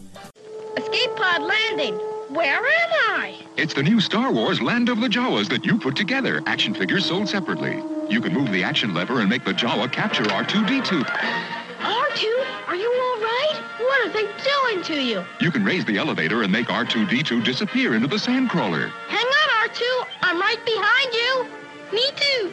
Escape 0.77 1.17
pod 1.17 1.43
landing. 1.43 1.95
Where 2.35 2.59
am 2.59 2.65
I? 2.65 3.37
It's 3.57 3.75
the 3.75 3.83
new 3.83 4.01
Star 4.01 4.33
Wars 4.33 4.63
Land 4.63 4.89
of 4.89 5.01
the 5.01 5.09
Jawas 5.09 5.49
that 5.51 5.67
you 5.67 5.79
put 5.79 5.97
together. 5.97 6.43
Action 6.47 6.75
figures 6.75 7.05
sold 7.05 7.29
separately. 7.29 7.83
You 8.09 8.21
can 8.21 8.33
move 8.33 8.51
the 8.53 8.63
action 8.63 8.95
lever 8.95 9.21
and 9.21 9.29
make 9.29 9.45
the 9.45 9.53
Jawa 9.53 9.91
capture 9.91 10.23
R2-D2. 10.23 11.03
R2, 11.03 12.69
are 12.69 12.77
you 12.77 12.89
all 12.89 13.21
right? 13.21 13.63
What 13.79 14.09
are 14.09 14.13
they 14.13 14.23
doing 14.23 14.85
to 14.85 15.03
you? 15.03 15.25
You 15.41 15.51
can 15.51 15.65
raise 15.65 15.85
the 15.85 15.99
elevator 15.99 16.43
and 16.43 16.53
make 16.53 16.69
R2-D2 16.69 17.45
disappear 17.45 17.95
into 17.95 18.07
the 18.07 18.17
sandcrawler. 18.17 18.91
Hang 19.09 19.27
on, 19.27 19.69
R2. 19.69 19.83
I'm 20.23 20.41
right 20.41 20.65
behind 20.65 21.15
you. 21.15 21.62
Me 21.93 22.11
too. 22.17 22.53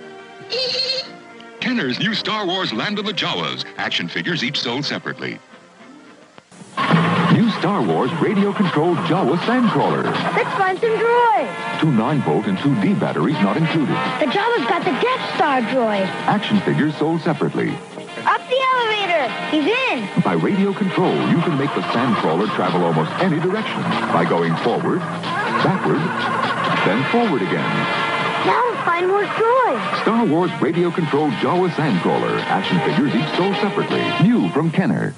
Kenner's 1.62 2.00
new 2.00 2.14
Star 2.14 2.46
Wars 2.46 2.74
Land 2.74 3.00
of 3.00 3.06
the 3.06 3.14
Jawas. 3.14 3.66
Action 3.78 4.08
figures 4.08 4.44
each 4.44 4.60
sold 4.60 4.86
separately. 4.86 5.40
New 7.34 7.50
Star 7.52 7.82
Wars 7.82 8.12
radio-controlled 8.16 8.98
Jawa 9.00 9.38
Sandcrawler. 9.40 10.04
Let's 10.36 10.58
find 10.58 10.78
some 10.80 10.90
droids. 10.90 11.80
Two 11.80 11.88
9-volt 11.88 12.48
and 12.48 12.58
two 12.60 12.76
D 12.82 12.94
batteries 12.94 13.36
not 13.36 13.56
included. 13.56 13.96
The 14.20 14.26
Jawa's 14.26 14.68
got 14.68 14.84
the 14.84 14.92
Death 14.92 15.36
Star 15.36 15.62
droid. 15.62 16.06
Action 16.28 16.60
figures 16.62 16.96
sold 16.98 17.22
separately. 17.22 17.70
Up 18.26 18.42
the 18.50 18.60
elevator. 18.76 19.30
He's 19.52 19.66
in. 19.66 20.22
By 20.22 20.34
radio 20.34 20.74
control, 20.74 21.16
you 21.30 21.40
can 21.42 21.58
make 21.58 21.74
the 21.76 21.82
Sandcrawler 21.94 22.54
travel 22.56 22.84
almost 22.84 23.12
any 23.22 23.40
direction 23.40 23.82
by 24.12 24.26
going 24.28 24.56
forward, 24.58 25.00
backward, 25.00 26.02
then 26.86 27.04
forward 27.12 27.42
again. 27.42 28.09
Now 28.80 28.86
we'll 28.86 28.94
find 28.94 29.08
more 29.08 29.24
droids. 29.24 30.02
Star 30.04 30.26
Wars 30.26 30.52
radio-controlled 30.62 31.34
Jawa 31.34 31.70
Sandcrawler. 31.72 32.40
Action 32.44 32.80
figures 32.80 33.14
each 33.14 33.36
sold 33.36 33.56
separately. 33.58 34.02
New 34.26 34.50
from 34.50 34.72
Kenner. 34.72 35.14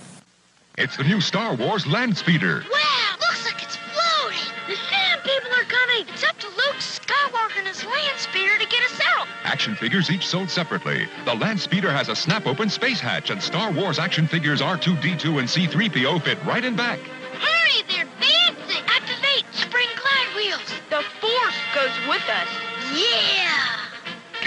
It's 0.78 0.98
the 0.98 1.04
new 1.04 1.22
Star 1.22 1.56
Wars 1.56 1.86
Land 1.86 2.18
Speeder. 2.18 2.64
Wow, 2.72 3.16
looks 3.20 3.46
like 3.46 3.62
it's 3.62 3.76
floating. 3.76 4.40
The 4.68 4.76
sand 4.76 5.22
people 5.24 5.52
are 5.52 5.66
coming. 5.66 6.06
It's 6.12 6.24
up 6.24 6.40
to 6.40 6.48
Luke 6.48 6.78
Skywalker 6.80 7.60
and 7.60 7.68
his 7.68 7.84
land 7.86 8.18
speeder 8.18 8.58
to 8.58 8.66
get 8.66 8.84
us 8.84 9.00
out. 9.16 9.28
Action 9.44 9.76
figures 9.76 10.10
each 10.10 10.26
sold 10.26 10.50
separately. 10.50 11.08
The 11.26 11.36
Land 11.36 11.60
Speeder 11.60 11.92
has 11.92 12.10
a 12.10 12.16
snap-open 12.16 12.70
space 12.70 13.00
hatch, 13.00 13.30
and 13.30 13.42
Star 13.42 13.72
Wars 13.72 14.00
action 14.00 14.26
figures 14.26 14.62
R2-D2 14.62 15.40
and 15.40 15.50
C-3PO 15.50 16.24
fit 16.24 16.44
right 16.46 16.66
in 16.66 16.76
back. 16.76 17.00
Hurry, 17.00 17.84
they're 17.88 18.08
dancing. 18.20 18.84
Activate 18.88 19.46
spring 19.54 19.90
glide 19.96 20.36
wheels. 20.36 20.74
The 20.90 21.04
Force 21.22 21.60
goes 21.76 22.08
with 22.10 22.28
us. 22.28 22.48
Yeah. 22.94 23.31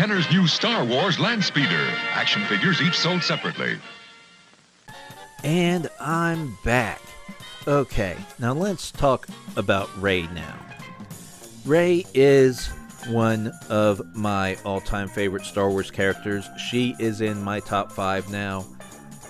Kenner's 0.05 0.31
new 0.31 0.47
Star 0.47 0.85
Wars 0.85 1.19
Land 1.19 1.43
Speeder. 1.43 1.89
Action 2.11 2.45
figures 2.45 2.83
each 2.83 2.99
sold 2.99 3.23
separately. 3.23 3.79
And 5.43 5.89
I'm 5.99 6.59
back. 6.63 7.01
Okay, 7.67 8.15
now 8.39 8.53
let's 8.53 8.91
talk 8.91 9.27
about 9.57 9.89
Rey 9.99 10.27
now. 10.35 10.59
Rey 11.65 12.05
is 12.13 12.67
one 13.09 13.51
of 13.71 14.15
my 14.15 14.59
all 14.67 14.83
time 14.83 15.09
favorite 15.09 15.47
Star 15.47 15.71
Wars 15.71 15.91
characters. 15.91 16.47
She 16.69 16.95
is 16.99 17.23
in 17.23 17.43
my 17.43 17.61
top 17.61 17.91
five 17.91 18.31
now. 18.31 18.67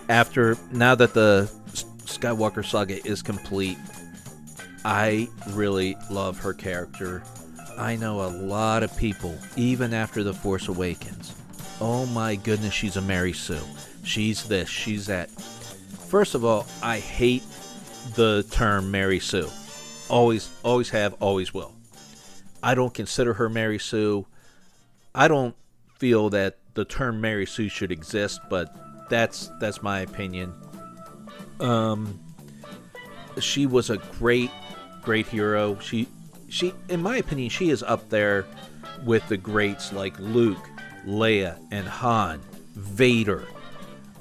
After, 0.08 0.58
now 0.72 0.96
that 0.96 1.14
the 1.14 1.48
Skywalker 2.04 2.64
saga 2.64 3.00
is 3.06 3.22
complete, 3.22 3.78
I 4.84 5.28
really 5.50 5.96
love 6.10 6.36
her 6.40 6.52
character. 6.52 7.22
I 7.76 7.96
know 7.96 8.20
a 8.22 8.30
lot 8.30 8.82
of 8.82 8.96
people, 8.96 9.36
even 9.56 9.92
after 9.92 10.22
The 10.22 10.34
Force 10.34 10.68
Awakens. 10.68 11.34
Oh 11.80 12.06
my 12.06 12.36
goodness, 12.36 12.72
she's 12.72 12.96
a 12.96 13.00
Mary 13.00 13.32
Sue. 13.32 13.60
She's 14.04 14.46
this, 14.46 14.68
she's 14.68 15.06
that. 15.06 15.30
First 15.30 16.34
of 16.34 16.44
all, 16.44 16.66
I 16.82 16.98
hate 17.00 17.42
the 18.14 18.44
term 18.50 18.90
Mary 18.90 19.18
Sue. 19.18 19.48
Always, 20.08 20.50
always 20.62 20.90
have, 20.90 21.14
always 21.20 21.52
will. 21.52 21.72
I 22.62 22.74
don't 22.74 22.94
consider 22.94 23.34
her 23.34 23.48
Mary 23.48 23.78
Sue. 23.78 24.26
I 25.14 25.28
don't 25.28 25.56
feel 25.98 26.30
that 26.30 26.58
the 26.74 26.84
term 26.84 27.20
Mary 27.20 27.46
Sue 27.46 27.68
should 27.68 27.90
exist, 27.90 28.40
but 28.48 28.74
that's 29.08 29.50
that's 29.60 29.82
my 29.82 30.00
opinion. 30.00 30.52
Um, 31.60 32.20
she 33.40 33.66
was 33.66 33.90
a 33.90 33.98
great, 34.18 34.50
great 35.02 35.26
hero. 35.26 35.78
She, 35.80 36.08
she, 36.54 36.72
in 36.88 37.02
my 37.02 37.16
opinion, 37.16 37.48
she 37.48 37.70
is 37.70 37.82
up 37.82 38.08
there 38.10 38.46
with 39.04 39.26
the 39.26 39.36
greats 39.36 39.92
like 39.92 40.16
Luke, 40.20 40.70
Leia, 41.04 41.58
and 41.72 41.84
Han, 41.84 42.40
Vader. 42.76 43.44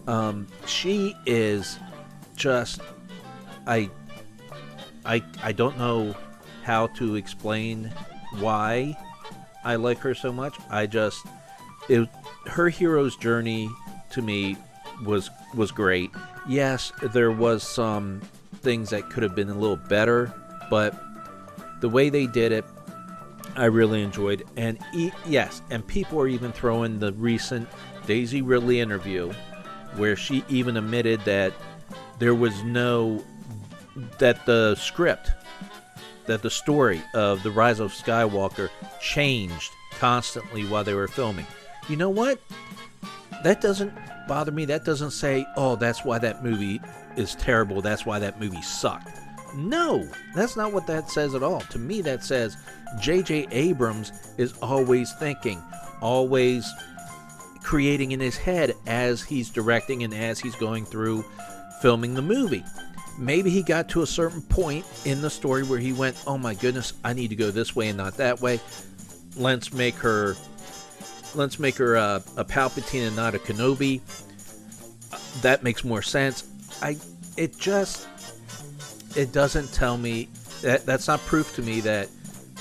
Um, 0.08 0.48
she 0.66 1.16
is 1.28 1.78
just, 2.36 2.82
I, 3.68 3.88
I, 5.06 5.22
I 5.44 5.52
don't 5.52 5.78
know 5.78 6.16
how 6.64 6.88
to 6.88 7.18
explain 7.18 7.94
why 8.40 8.98
I 9.64 9.76
like 9.76 10.00
her 10.00 10.16
so 10.16 10.34
much. 10.34 10.58
I 10.72 10.88
just, 10.88 11.24
it, 11.88 12.10
her 12.48 12.68
hero's 12.68 13.16
journey 13.16 13.70
to 14.10 14.24
me 14.24 14.58
was 15.06 15.30
was 15.54 15.72
great. 15.72 16.10
Yes, 16.48 16.92
there 17.14 17.32
was 17.32 17.62
some 17.62 18.22
things 18.62 18.90
that 18.90 19.12
could 19.12 19.22
have 19.22 19.36
been 19.36 19.50
a 19.50 19.54
little 19.54 19.76
better, 19.76 20.34
but 20.72 21.00
the 21.84 21.90
way 21.90 22.08
they 22.08 22.26
did 22.26 22.54
it, 22.54 22.64
I 23.58 23.66
really 23.66 24.04
enjoyed. 24.04 24.46
And 24.56 24.80
e- 24.94 25.12
yes, 25.26 25.62
and 25.70 25.86
people 25.86 26.18
are 26.22 26.30
even 26.30 26.54
throwing 26.54 26.98
the 26.98 27.12
recent 27.12 27.68
Daisy 28.08 28.42
Ridley 28.42 28.80
interview, 28.80 29.34
where 29.98 30.16
she 30.16 30.46
even 30.48 30.78
admitted 30.78 31.20
that 31.26 31.52
there 32.20 32.34
was 32.34 32.64
no 32.64 33.22
that 34.18 34.46
the 34.46 34.76
script, 34.76 35.34
that 36.26 36.42
the 36.42 36.50
story 36.50 37.02
of 37.14 37.44
the 37.44 37.52
Rise 37.52 37.82
of 37.82 37.92
Skywalker 37.92 38.70
changed 39.02 39.70
constantly 40.00 40.64
while 40.64 40.86
they 40.86 40.94
were 40.94 41.10
filming. 41.10 41.46
You 41.90 41.98
know 41.98 42.10
what? 42.10 42.40
That 43.44 43.60
doesn't 43.60 43.92
bother 44.30 44.54
me. 44.54 44.64
That 44.64 44.86
doesn't 44.86 45.12
say, 45.12 45.46
oh, 45.58 45.76
that's 45.76 46.06
why 46.06 46.18
that 46.20 46.46
movie 46.46 46.80
is 47.18 47.36
terrible. 47.36 47.82
That's 47.82 48.06
why 48.06 48.20
that 48.20 48.40
movie 48.40 48.62
sucked. 48.62 49.20
No, 49.56 50.08
that's 50.36 50.56
not 50.56 50.74
what 50.74 50.88
that 50.88 51.10
says 51.10 51.36
at 51.36 51.44
all. 51.44 51.62
To 51.62 51.80
me, 51.80 52.02
that 52.02 52.24
says 52.24 52.58
J.J. 53.00 53.48
Abrams 53.52 54.12
is 54.38 54.54
always 54.62 55.14
thinking, 55.14 55.62
always 56.02 56.72
creating 57.62 58.12
in 58.12 58.20
his 58.20 58.38
head 58.38 58.74
as 58.88 59.22
he's 59.22 59.50
directing 59.50 60.04
and 60.04 60.14
as 60.14 60.40
he's 60.40 60.56
going 60.56 60.86
through 60.86 61.24
filming 61.82 62.14
the 62.14 62.22
movie. 62.22 62.64
Maybe 63.18 63.50
he 63.50 63.62
got 63.62 63.90
to 63.90 64.02
a 64.02 64.08
certain 64.08 64.42
point 64.42 64.86
in 65.06 65.22
the 65.22 65.30
story 65.30 65.64
where 65.64 65.80
he 65.80 65.94
went, 65.94 66.22
oh 66.26 66.38
my 66.38 66.56
goodness, 66.56 66.94
I 67.04 67.14
need 67.14 67.30
to 67.30 67.36
go 67.36 67.52
this 67.52 67.76
way 67.76 67.90
and 67.90 67.98
not 67.98 68.18
that 68.18 68.42
way. 68.42 68.60
Let's 69.36 69.72
make 69.72 69.96
her 69.96 70.36
let's 71.36 71.58
make 71.60 71.76
her 71.78 71.96
a, 71.96 72.24
a 72.38 72.46
Palpatine 72.46 73.08
and 73.08 73.16
not 73.16 73.36
a 73.36 73.40
Kenobi. 73.40 74.02
That 75.42 75.64
makes 75.64 75.84
more 75.84 76.02
sense. 76.02 76.44
I 76.82 76.98
it 77.38 77.58
just 77.58 78.08
it 79.16 79.32
doesn't 79.32 79.72
tell 79.74 79.98
me 79.98 80.28
that 80.62 80.86
that's 80.86 81.08
not 81.08 81.20
proof 81.22 81.56
to 81.56 81.62
me 81.62 81.82
that 81.82 82.10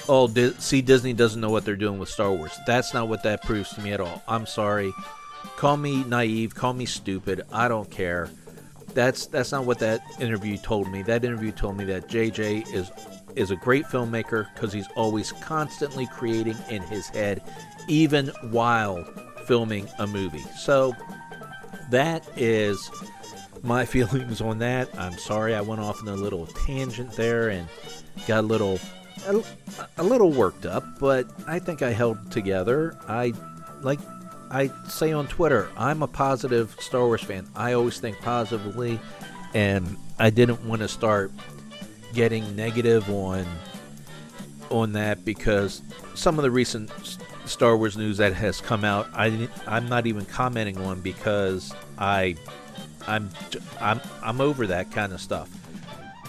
oh 0.09 0.29
Di- 0.29 0.53
see 0.59 0.83
Disney 0.83 1.13
doesn't 1.13 1.41
know 1.41 1.51
what 1.51 1.65
they're 1.65 1.77
doing 1.77 1.99
with 1.99 2.09
Star 2.09 2.33
Wars. 2.33 2.59
That's 2.67 2.93
not 2.95 3.09
what 3.09 3.23
that 3.23 3.43
proves 3.43 3.71
to 3.75 3.81
me 3.81 3.93
at 3.93 4.01
all. 4.01 4.23
I'm 4.29 4.47
sorry. 4.47 4.93
Call 5.57 5.77
me 5.77 6.05
naive, 6.05 6.55
call 6.55 6.73
me 6.73 6.87
stupid. 6.87 7.43
I 7.53 7.69
don't 7.69 7.91
care. 7.91 8.31
That's 8.95 9.27
that's 9.27 9.53
not 9.53 9.65
what 9.65 9.79
that 9.79 10.03
interview 10.21 10.59
told 10.59 10.91
me. 10.91 11.03
That 11.03 11.25
interview 11.25 11.53
told 11.53 11.77
me 11.77 11.85
that 11.85 12.09
JJ 12.09 12.73
is 12.75 12.91
is 13.35 13.51
a 13.51 13.57
great 13.57 13.87
filmmaker 13.87 14.53
because 14.55 14.73
he's 14.73 14.89
always 14.95 15.33
constantly 15.33 16.07
creating 16.07 16.57
in 16.69 16.83
his 16.83 17.09
head, 17.09 17.43
even 17.89 18.29
while 18.51 19.03
filming 19.47 19.89
a 19.99 20.07
movie. 20.07 20.45
So 20.57 20.95
that 21.91 22.27
is 22.37 22.91
my 23.63 23.85
feelings 23.87 24.41
on 24.41 24.59
that. 24.59 24.89
I'm 24.99 25.19
sorry 25.19 25.55
I 25.55 25.61
went 25.61 25.81
off 25.81 26.03
on 26.03 26.09
a 26.09 26.17
little 26.17 26.47
tangent 26.47 27.13
there 27.13 27.49
and 27.49 27.69
got 28.27 28.41
a 28.41 28.47
little 28.47 28.79
a, 29.27 29.43
a 29.99 30.03
little 30.03 30.31
worked 30.31 30.67
up, 30.67 30.85
but 30.99 31.27
I 31.47 31.59
think 31.59 31.83
I 31.83 31.91
held 31.91 32.31
together. 32.31 32.97
I 33.09 33.33
like 33.83 34.01
I 34.51 34.71
say 34.89 35.13
on 35.13 35.27
Twitter, 35.29 35.71
I'm 35.77 36.03
a 36.03 36.07
positive 36.07 36.77
Star 36.81 37.07
Wars 37.07 37.23
fan. 37.23 37.47
I 37.55 37.73
always 37.73 37.99
think 37.99 38.19
positively, 38.21 39.01
and 39.55 39.97
I 40.19 40.31
didn't 40.31 40.65
want 40.65 40.83
to 40.83 40.89
start 40.89 41.33
getting 42.13 42.55
negative 42.55 43.09
on 43.09 43.47
on 44.71 44.93
that 44.93 45.25
because 45.25 45.83
some 46.15 46.39
of 46.39 46.43
the 46.43 46.51
recent 46.51 46.91
Star 47.45 47.77
Wars 47.77 47.97
news 47.97 48.19
that 48.19 48.35
has 48.35 48.61
come 48.61 48.85
out, 48.85 49.09
I 49.15 49.49
I'm 49.67 49.89
not 49.89 50.07
even 50.07 50.25
commenting 50.27 50.79
on 50.79 51.01
because 51.01 51.73
I 51.99 52.37
I'm 53.07 53.31
I'm 53.81 54.01
I'm 54.23 54.41
over 54.41 54.67
that 54.69 54.91
kind 54.93 55.13
of 55.13 55.21
stuff. 55.21 55.51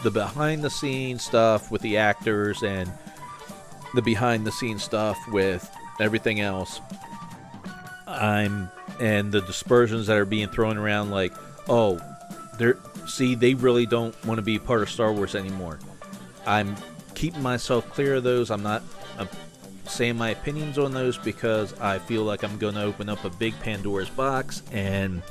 The 0.03 0.11
behind 0.11 0.63
the 0.63 0.69
scenes 0.69 1.23
stuff 1.23 1.71
with 1.71 1.81
the 1.81 1.97
actors 1.97 2.61
and 2.63 2.91
the 3.93 4.01
behind 4.01 4.45
the 4.45 4.51
scenes 4.51 4.83
stuff 4.83 5.17
with 5.29 5.69
everything 5.99 6.41
else. 6.41 6.81
I'm 8.07 8.69
and 8.99 9.31
the 9.31 9.41
dispersions 9.41 10.07
that 10.07 10.17
are 10.17 10.25
being 10.25 10.49
thrown 10.49 10.77
around 10.77 11.11
like, 11.11 11.33
oh, 11.67 11.99
they're 12.57 12.77
see 13.07 13.35
they 13.35 13.53
really 13.53 13.85
don't 13.85 14.15
want 14.25 14.37
to 14.37 14.41
be 14.41 14.59
part 14.59 14.81
of 14.81 14.89
Star 14.89 15.11
Wars 15.11 15.35
anymore. 15.35 15.79
I'm 16.45 16.75
keeping 17.15 17.41
myself 17.41 17.89
clear 17.91 18.15
of 18.15 18.23
those. 18.23 18.51
I'm 18.51 18.63
not 18.63 18.83
I'm 19.17 19.29
saying 19.85 20.17
my 20.17 20.29
opinions 20.29 20.77
on 20.77 20.93
those 20.93 21.17
because 21.17 21.77
I 21.79 21.99
feel 21.99 22.23
like 22.23 22.43
I'm 22.43 22.57
going 22.57 22.75
to 22.75 22.83
open 22.83 23.09
up 23.09 23.23
a 23.25 23.29
big 23.29 23.57
Pandora's 23.59 24.09
box 24.09 24.63
and 24.71 25.21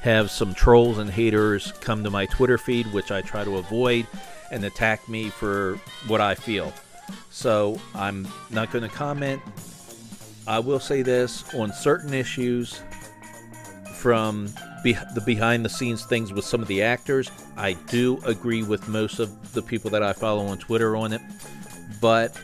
have 0.00 0.30
some 0.30 0.54
trolls 0.54 0.98
and 0.98 1.10
haters 1.10 1.72
come 1.80 2.04
to 2.04 2.10
my 2.10 2.26
Twitter 2.26 2.58
feed, 2.58 2.86
which 2.92 3.10
I 3.10 3.20
try 3.22 3.44
to 3.44 3.58
avoid, 3.58 4.06
and 4.50 4.64
attack 4.64 5.08
me 5.08 5.30
for 5.30 5.78
what 6.06 6.20
I 6.20 6.34
feel. 6.34 6.72
So 7.30 7.80
I'm 7.94 8.28
not 8.50 8.70
going 8.70 8.88
to 8.88 8.94
comment. 8.94 9.40
I 10.46 10.58
will 10.58 10.80
say 10.80 11.02
this 11.02 11.54
on 11.54 11.72
certain 11.72 12.12
issues 12.12 12.82
from 13.94 14.48
be- 14.82 14.98
the 15.14 15.22
behind 15.24 15.64
the 15.64 15.68
scenes 15.68 16.04
things 16.04 16.32
with 16.32 16.44
some 16.44 16.60
of 16.60 16.68
the 16.68 16.82
actors. 16.82 17.30
I 17.56 17.74
do 17.74 18.18
agree 18.26 18.62
with 18.62 18.88
most 18.88 19.20
of 19.20 19.52
the 19.52 19.62
people 19.62 19.90
that 19.90 20.02
I 20.02 20.12
follow 20.12 20.46
on 20.46 20.58
Twitter 20.58 20.96
on 20.96 21.12
it, 21.12 21.20
but 22.00 22.36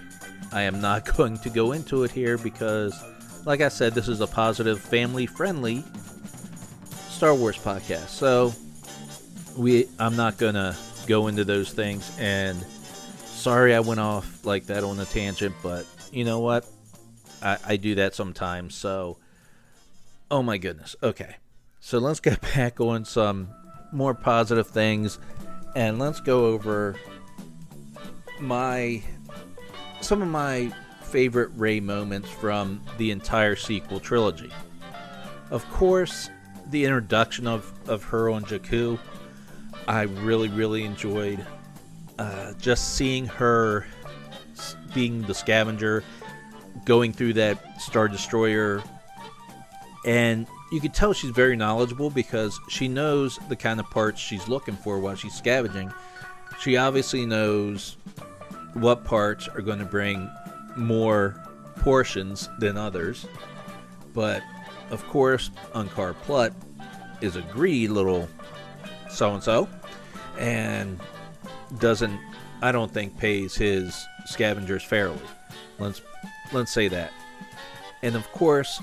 I 0.52 0.62
am 0.62 0.80
not 0.80 1.04
going 1.16 1.38
to 1.38 1.50
go 1.50 1.72
into 1.72 2.04
it 2.04 2.10
here 2.10 2.38
because, 2.38 2.94
like 3.44 3.60
I 3.60 3.68
said, 3.68 3.94
this 3.94 4.08
is 4.08 4.20
a 4.20 4.26
positive, 4.26 4.80
family 4.80 5.26
friendly 5.26 5.84
Star 7.18 7.34
Wars 7.34 7.58
podcast. 7.58 8.08
So 8.08 8.52
we 9.56 9.88
I'm 9.98 10.14
not 10.14 10.38
gonna 10.38 10.76
go 11.08 11.26
into 11.26 11.44
those 11.44 11.72
things 11.72 12.16
and 12.20 12.56
sorry 13.24 13.74
I 13.74 13.80
went 13.80 13.98
off 13.98 14.44
like 14.44 14.66
that 14.66 14.84
on 14.84 15.00
a 15.00 15.04
tangent, 15.04 15.54
but 15.60 15.84
you 16.12 16.24
know 16.24 16.38
what? 16.38 16.64
I, 17.42 17.58
I 17.66 17.76
do 17.76 17.96
that 17.96 18.14
sometimes, 18.14 18.76
so 18.76 19.18
oh 20.30 20.42
my 20.44 20.58
goodness. 20.58 20.94
Okay. 21.02 21.36
So 21.80 21.98
let's 21.98 22.20
get 22.20 22.40
back 22.54 22.80
on 22.80 23.04
some 23.04 23.48
more 23.92 24.14
positive 24.14 24.68
things 24.68 25.18
and 25.74 25.98
let's 25.98 26.20
go 26.20 26.46
over 26.46 26.94
my 28.40 29.02
some 30.00 30.22
of 30.22 30.28
my 30.28 30.72
favorite 31.02 31.50
Rey 31.56 31.80
moments 31.80 32.28
from 32.28 32.80
the 32.98 33.10
entire 33.10 33.56
sequel 33.56 34.00
trilogy. 34.00 34.50
Of 35.50 35.68
course, 35.70 36.30
the 36.70 36.84
introduction 36.84 37.46
of, 37.46 37.72
of 37.88 38.04
her 38.04 38.28
on 38.30 38.44
Jakku, 38.44 38.98
I 39.86 40.02
really, 40.02 40.48
really 40.48 40.84
enjoyed. 40.84 41.44
Uh, 42.18 42.52
just 42.54 42.94
seeing 42.94 43.26
her 43.26 43.86
being 44.92 45.22
the 45.22 45.34
scavenger, 45.34 46.02
going 46.84 47.12
through 47.12 47.34
that 47.34 47.80
Star 47.80 48.08
Destroyer, 48.08 48.82
and 50.04 50.46
you 50.70 50.80
could 50.80 50.92
tell 50.92 51.12
she's 51.12 51.30
very 51.30 51.56
knowledgeable 51.56 52.10
because 52.10 52.58
she 52.68 52.88
knows 52.88 53.38
the 53.48 53.56
kind 53.56 53.80
of 53.80 53.88
parts 53.90 54.20
she's 54.20 54.48
looking 54.48 54.76
for 54.76 54.98
while 54.98 55.14
she's 55.14 55.34
scavenging. 55.34 55.92
She 56.60 56.76
obviously 56.76 57.24
knows 57.24 57.96
what 58.74 59.04
parts 59.04 59.48
are 59.48 59.62
going 59.62 59.78
to 59.78 59.84
bring 59.84 60.30
more 60.76 61.42
portions 61.76 62.48
than 62.58 62.76
others. 62.76 63.26
But 64.14 64.42
of 64.90 65.06
course, 65.08 65.50
Unkar 65.74 66.14
Plutt 66.22 66.52
is 67.20 67.36
a 67.36 67.42
greedy 67.42 67.88
little 67.88 68.28
so 69.10 69.34
and 69.34 69.42
so 69.42 69.68
and 70.38 71.00
doesn't, 71.78 72.18
I 72.62 72.72
don't 72.72 72.92
think, 72.92 73.18
pays 73.18 73.54
his 73.54 74.06
scavengers 74.26 74.82
fairly. 74.82 75.20
Let's 75.78 76.02
let's 76.52 76.72
say 76.72 76.88
that. 76.88 77.12
And 78.02 78.14
of 78.14 78.30
course, 78.32 78.80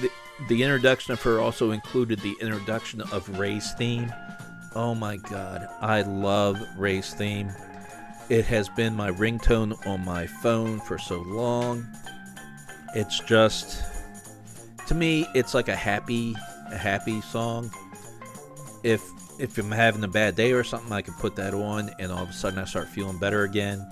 the 0.00 0.10
the 0.48 0.62
introduction 0.62 1.12
of 1.12 1.22
her 1.22 1.40
also 1.40 1.70
included 1.70 2.20
the 2.20 2.36
introduction 2.40 3.00
of 3.12 3.38
Rey's 3.38 3.72
theme. 3.74 4.12
Oh 4.74 4.94
my 4.94 5.16
god, 5.16 5.66
I 5.80 6.02
love 6.02 6.60
Rey's 6.76 7.12
theme. 7.14 7.50
It 8.28 8.44
has 8.46 8.68
been 8.68 8.94
my 8.94 9.10
ringtone 9.12 9.86
on 9.86 10.04
my 10.04 10.26
phone 10.26 10.80
for 10.80 10.98
so 10.98 11.20
long. 11.20 11.86
It's 12.94 13.20
just 13.20 13.84
to 14.88 14.94
me 14.94 15.26
it's 15.34 15.54
like 15.54 15.68
a 15.68 15.76
happy 15.76 16.34
a 16.70 16.76
happy 16.76 17.20
song. 17.20 17.70
If 18.82 19.02
if 19.38 19.56
I'm 19.58 19.70
having 19.70 20.02
a 20.02 20.08
bad 20.08 20.34
day 20.34 20.52
or 20.52 20.64
something, 20.64 20.92
I 20.92 21.02
can 21.02 21.14
put 21.14 21.36
that 21.36 21.54
on 21.54 21.90
and 22.00 22.10
all 22.10 22.22
of 22.22 22.30
a 22.30 22.32
sudden 22.32 22.58
I 22.58 22.64
start 22.64 22.88
feeling 22.88 23.18
better 23.18 23.44
again. 23.44 23.86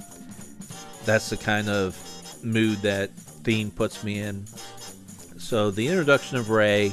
That's 1.04 1.30
the 1.30 1.36
kind 1.36 1.68
of 1.68 1.96
mood 2.42 2.78
that 2.78 3.10
theme 3.44 3.70
puts 3.70 4.02
me 4.02 4.18
in. 4.18 4.46
So 5.38 5.70
the 5.70 5.86
introduction 5.86 6.38
of 6.38 6.50
Rey 6.50 6.92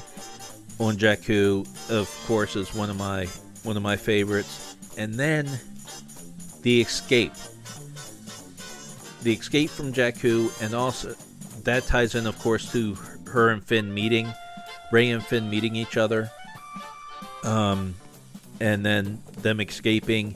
on 0.79 0.97
Jakku, 0.97 1.65
of 1.89 2.25
course, 2.27 2.55
is 2.55 2.75
one 2.75 2.89
of 2.89 2.97
my 2.97 3.25
one 3.63 3.77
of 3.77 3.83
my 3.83 3.95
favorites, 3.95 4.75
and 4.97 5.15
then 5.15 5.47
the 6.61 6.81
escape, 6.81 7.33
the 9.23 9.33
escape 9.33 9.69
from 9.69 9.93
Jakku, 9.93 10.51
and 10.61 10.73
also 10.73 11.15
that 11.63 11.83
ties 11.85 12.15
in, 12.15 12.27
of 12.27 12.37
course, 12.39 12.71
to 12.71 12.95
her 13.27 13.49
and 13.49 13.63
Finn 13.63 13.93
meeting, 13.93 14.33
Rey 14.91 15.09
and 15.09 15.23
Finn 15.23 15.49
meeting 15.49 15.75
each 15.75 15.97
other, 15.97 16.29
um, 17.43 17.95
and 18.59 18.85
then 18.85 19.21
them 19.41 19.61
escaping 19.61 20.35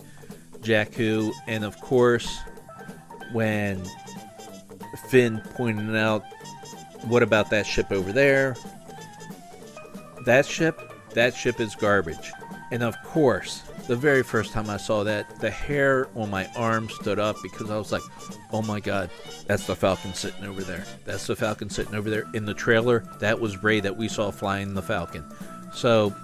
Jakku, 0.61 1.31
and 1.47 1.63
of 1.63 1.79
course, 1.81 2.39
when 3.33 3.83
Finn 5.09 5.41
pointed 5.55 5.95
out, 5.95 6.23
"What 7.03 7.21
about 7.21 7.49
that 7.51 7.65
ship 7.67 7.91
over 7.91 8.11
there?" 8.11 8.55
That 10.25 10.45
ship, 10.45 10.79
that 11.13 11.35
ship 11.35 11.59
is 11.59 11.75
garbage. 11.75 12.31
And 12.71 12.81
of 12.81 12.95
course, 13.03 13.61
the 13.87 13.95
very 13.95 14.23
first 14.23 14.51
time 14.51 14.69
I 14.69 14.77
saw 14.77 15.03
that, 15.03 15.39
the 15.39 15.49
hair 15.49 16.07
on 16.15 16.29
my 16.29 16.47
arm 16.55 16.89
stood 16.89 17.19
up 17.19 17.37
because 17.43 17.69
I 17.69 17.77
was 17.77 17.91
like, 17.91 18.01
"Oh 18.51 18.61
my 18.61 18.79
god, 18.79 19.09
that's 19.45 19.67
the 19.67 19.75
Falcon 19.75 20.13
sitting 20.13 20.43
over 20.45 20.63
there. 20.63 20.85
That's 21.05 21.27
the 21.27 21.35
Falcon 21.35 21.69
sitting 21.69 21.95
over 21.95 22.09
there." 22.09 22.25
In 22.33 22.45
the 22.45 22.53
trailer, 22.53 23.05
that 23.19 23.39
was 23.39 23.61
Rey 23.63 23.79
that 23.81 23.95
we 23.95 24.07
saw 24.07 24.31
flying 24.31 24.73
the 24.73 24.81
Falcon. 24.81 25.23
So, 25.73 26.15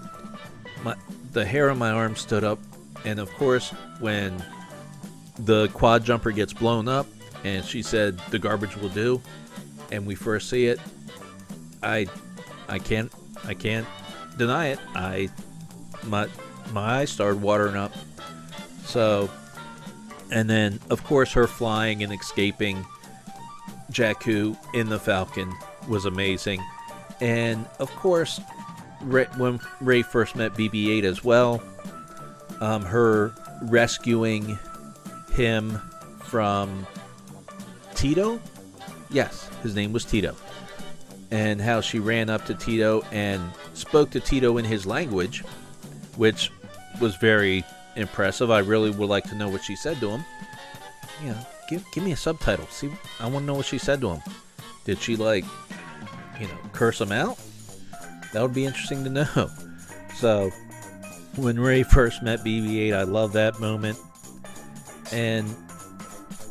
my 0.83 0.95
the 1.33 1.45
hair 1.45 1.69
on 1.69 1.77
my 1.77 1.91
arm 1.91 2.15
stood 2.15 2.43
up, 2.43 2.59
and 3.05 3.19
of 3.19 3.31
course, 3.33 3.69
when 3.99 4.43
the 5.39 5.67
quad 5.69 6.03
jumper 6.03 6.31
gets 6.31 6.53
blown 6.53 6.87
up, 6.87 7.07
and 7.43 7.65
she 7.65 7.81
said 7.81 8.19
the 8.29 8.39
garbage 8.39 8.75
will 8.77 8.89
do, 8.89 9.21
and 9.91 10.05
we 10.05 10.15
first 10.15 10.49
see 10.49 10.67
it, 10.67 10.79
I, 11.81 12.07
I 12.67 12.79
can't, 12.79 13.11
I 13.45 13.53
can't 13.53 13.87
deny 14.37 14.67
it. 14.67 14.79
I, 14.95 15.29
my, 16.03 16.27
my 16.71 16.99
eyes 16.99 17.09
started 17.09 17.41
watering 17.41 17.75
up. 17.75 17.93
So, 18.85 19.29
and 20.31 20.49
then 20.49 20.79
of 20.89 21.03
course 21.03 21.31
her 21.33 21.47
flying 21.47 22.03
and 22.03 22.13
escaping 22.13 22.85
Jakku 23.91 24.57
in 24.73 24.89
the 24.89 24.99
Falcon 24.99 25.53
was 25.87 26.05
amazing, 26.05 26.61
and 27.21 27.67
of 27.79 27.95
course, 27.95 28.41
Rey, 29.01 29.25
when 29.37 29.59
Rey 29.79 30.01
first 30.01 30.35
met 30.35 30.53
BB-8 30.53 31.03
as 31.03 31.23
well, 31.23 31.61
um, 32.59 32.83
her 32.83 33.33
rescuing 33.61 34.57
him 35.33 35.79
from 36.19 36.85
Tito? 37.95 38.39
Yes, 39.09 39.49
his 39.61 39.75
name 39.75 39.93
was 39.93 40.05
Tito. 40.05 40.35
And 41.29 41.61
how 41.61 41.81
she 41.81 41.99
ran 41.99 42.29
up 42.29 42.45
to 42.45 42.55
Tito 42.55 43.03
and 43.11 43.41
spoke 43.73 44.09
to 44.11 44.19
Tito 44.19 44.57
in 44.57 44.65
his 44.65 44.85
language, 44.85 45.43
which 46.17 46.51
was 47.01 47.15
very 47.15 47.65
impressive. 47.95 48.51
I 48.51 48.59
really 48.59 48.91
would 48.91 49.09
like 49.09 49.25
to 49.25 49.35
know 49.35 49.49
what 49.49 49.63
she 49.63 49.75
said 49.75 49.99
to 49.99 50.09
him. 50.11 50.25
You 51.21 51.29
know, 51.29 51.37
give 51.67 51.83
give 51.93 52.03
me 52.03 52.11
a 52.11 52.17
subtitle. 52.17 52.67
See, 52.67 52.89
I 53.19 53.25
want 53.27 53.43
to 53.43 53.47
know 53.47 53.55
what 53.55 53.65
she 53.65 53.77
said 53.77 54.01
to 54.01 54.11
him. 54.11 54.21
Did 54.85 54.99
she 54.99 55.15
like, 55.15 55.45
you 56.39 56.47
know, 56.47 56.57
curse 56.71 57.01
him 57.01 57.11
out? 57.11 57.37
That 58.33 58.41
would 58.41 58.53
be 58.53 58.65
interesting 58.65 59.03
to 59.03 59.09
know. 59.09 59.49
So, 60.13 60.51
when 61.37 61.57
Rey 61.57 61.83
first 61.83 62.21
met 62.21 62.41
BB-8, 62.41 62.93
I 62.93 63.03
love 63.03 63.31
that 63.33 63.59
moment, 63.61 63.97
and 65.11 65.47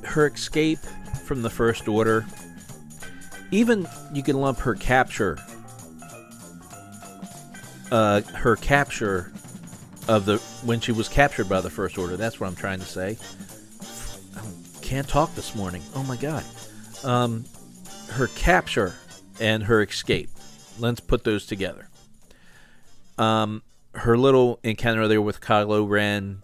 her 0.03 0.27
escape 0.27 0.79
from 1.25 1.43
the 1.43 1.51
First 1.51 1.87
Order. 1.87 2.27
Even 3.51 3.87
you 4.15 4.23
can 4.23 4.41
lump 4.41 4.59
her 4.61 4.75
capture, 4.75 5.39
uh, 7.93 8.23
her 8.23 8.57
capture 8.57 9.31
of 10.11 10.25
the 10.25 10.39
when 10.65 10.81
she 10.81 10.91
was 10.91 11.09
captured 11.09 11.49
by 11.49 11.61
the 11.61 11.71
First 11.71 11.97
Order. 11.97 12.17
That's 12.17 12.41
what 12.41 12.49
I'm 12.49 12.57
trying 12.57 12.81
to 12.81 12.85
say. 12.85 13.17
I 14.37 14.83
can't 14.83 15.09
talk 15.09 15.33
this 15.37 15.55
morning. 15.55 15.83
Oh 15.95 16.03
my 16.03 16.17
god. 16.17 16.45
Um, 17.05 17.45
her 18.11 18.27
capture 18.27 18.95
and 19.39 19.63
her 19.63 19.83
escape. 19.83 20.29
Let's 20.81 20.99
put 20.99 21.23
those 21.23 21.47
together. 21.47 21.89
Um, 23.19 23.63
her 23.95 24.19
little 24.19 24.59
encounter 24.65 25.07
there 25.07 25.23
with 25.23 25.41
Kylo 25.41 25.89
Ren 25.89 26.43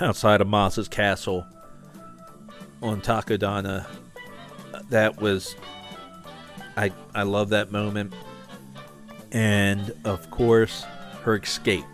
outside 0.00 0.40
of 0.40 0.48
Maz's 0.48 0.88
castle 0.88 1.46
on 2.80 3.02
Takodana. 3.02 3.86
That 4.88 5.20
was 5.20 5.54
I 6.74 6.90
I 7.14 7.24
love 7.24 7.50
that 7.50 7.70
moment. 7.70 8.14
And 9.30 9.92
of 10.06 10.30
course, 10.30 10.84
her 11.24 11.36
escape 11.36 11.84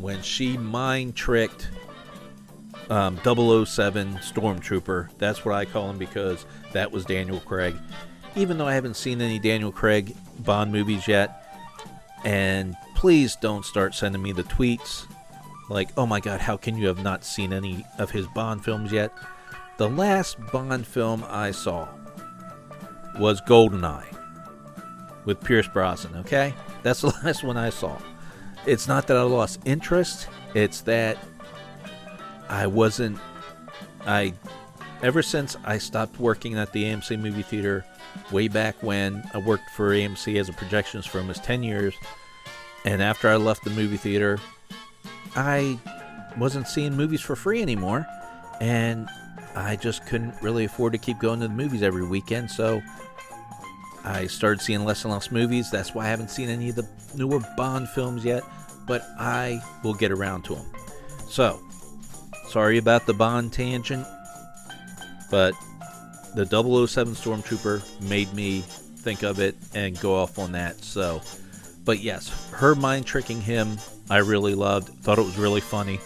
when 0.00 0.22
she 0.22 0.56
mind 0.56 1.14
tricked 1.14 1.68
um, 2.90 3.16
007 3.18 4.14
Stormtrooper. 4.16 5.08
That's 5.18 5.44
what 5.44 5.54
I 5.54 5.64
call 5.64 5.90
him 5.90 5.98
because 5.98 6.44
that 6.72 6.90
was 6.90 7.04
Daniel 7.04 7.40
Craig. 7.40 7.76
Even 8.36 8.58
though 8.58 8.66
I 8.66 8.74
haven't 8.74 8.94
seen 8.96 9.20
any 9.20 9.38
Daniel 9.38 9.72
Craig 9.72 10.14
Bond 10.40 10.72
movies 10.72 11.08
yet, 11.08 11.46
and 12.24 12.76
please 12.94 13.36
don't 13.36 13.64
start 13.64 13.94
sending 13.94 14.22
me 14.22 14.32
the 14.32 14.42
tweets 14.44 15.06
like, 15.68 15.90
oh 15.96 16.04
my 16.04 16.20
god, 16.20 16.40
how 16.40 16.56
can 16.56 16.76
you 16.76 16.88
have 16.88 17.02
not 17.02 17.24
seen 17.24 17.52
any 17.52 17.84
of 17.98 18.10
his 18.10 18.26
Bond 18.28 18.64
films 18.64 18.92
yet? 18.92 19.12
The 19.78 19.88
last 19.88 20.36
Bond 20.52 20.86
film 20.86 21.24
I 21.28 21.52
saw 21.52 21.88
was 23.18 23.40
Goldeneye 23.42 24.16
with 25.24 25.40
Pierce 25.40 25.68
Brosnan, 25.68 26.16
okay? 26.20 26.54
That's 26.82 27.00
the 27.02 27.14
last 27.24 27.44
one 27.44 27.56
I 27.56 27.70
saw. 27.70 27.98
It's 28.66 28.86
not 28.86 29.06
that 29.06 29.16
I 29.16 29.22
lost 29.22 29.60
interest, 29.64 30.28
it's 30.54 30.80
that 30.82 31.18
I 32.48 32.66
wasn't 32.66 33.18
I 34.06 34.34
ever 35.02 35.22
since 35.22 35.56
I 35.64 35.78
stopped 35.78 36.18
working 36.18 36.58
at 36.58 36.72
the 36.72 36.84
AMC 36.84 37.18
movie 37.18 37.42
theater 37.42 37.84
way 38.32 38.48
back 38.48 38.82
when 38.82 39.22
I 39.32 39.38
worked 39.38 39.70
for 39.76 39.90
AMC 39.90 40.38
as 40.38 40.48
a 40.48 40.52
projections 40.52 41.06
for 41.06 41.18
almost 41.18 41.44
10 41.44 41.62
years 41.62 41.94
and 42.84 43.02
after 43.02 43.28
I 43.28 43.36
left 43.36 43.64
the 43.64 43.70
movie 43.70 43.96
theater 43.96 44.38
I 45.36 45.78
wasn't 46.36 46.66
seeing 46.66 46.96
movies 46.96 47.20
for 47.20 47.36
free 47.36 47.62
anymore 47.62 48.06
and 48.60 49.08
I 49.54 49.76
just 49.76 50.06
couldn't 50.06 50.34
really 50.42 50.64
afford 50.64 50.92
to 50.92 50.98
keep 50.98 51.18
going 51.18 51.40
to 51.40 51.48
the 51.48 51.54
movies 51.54 51.82
every 51.82 52.06
weekend 52.06 52.50
so 52.50 52.82
I 54.04 54.26
started 54.26 54.60
seeing 54.60 54.84
less 54.84 55.04
and 55.04 55.12
less 55.12 55.30
movies. 55.30 55.70
That's 55.70 55.94
why 55.94 56.06
I 56.06 56.08
haven't 56.08 56.30
seen 56.30 56.48
any 56.48 56.70
of 56.70 56.76
the 56.76 56.88
newer 57.14 57.40
Bond 57.56 57.88
films 57.88 58.24
yet, 58.24 58.42
but 58.86 59.02
I 59.18 59.62
will 59.82 59.94
get 59.94 60.10
around 60.10 60.42
to 60.44 60.54
them. 60.54 60.66
So, 61.28 61.60
sorry 62.48 62.78
about 62.78 63.06
the 63.06 63.14
Bond 63.14 63.52
tangent, 63.52 64.06
but 65.30 65.54
the 66.34 66.46
007 66.46 67.14
Stormtrooper 67.14 68.00
made 68.08 68.32
me 68.32 68.60
think 68.60 69.22
of 69.22 69.40
it 69.40 69.56
and 69.74 69.98
go 70.00 70.14
off 70.14 70.38
on 70.38 70.52
that. 70.52 70.82
So, 70.82 71.20
but 71.84 72.00
yes, 72.00 72.50
her 72.52 72.74
mind 72.74 73.06
tricking 73.06 73.40
him, 73.40 73.78
I 74.08 74.18
really 74.18 74.54
loved. 74.54 74.88
Thought 75.02 75.18
it 75.18 75.24
was 75.24 75.38
really 75.38 75.60
funny. 75.60 76.00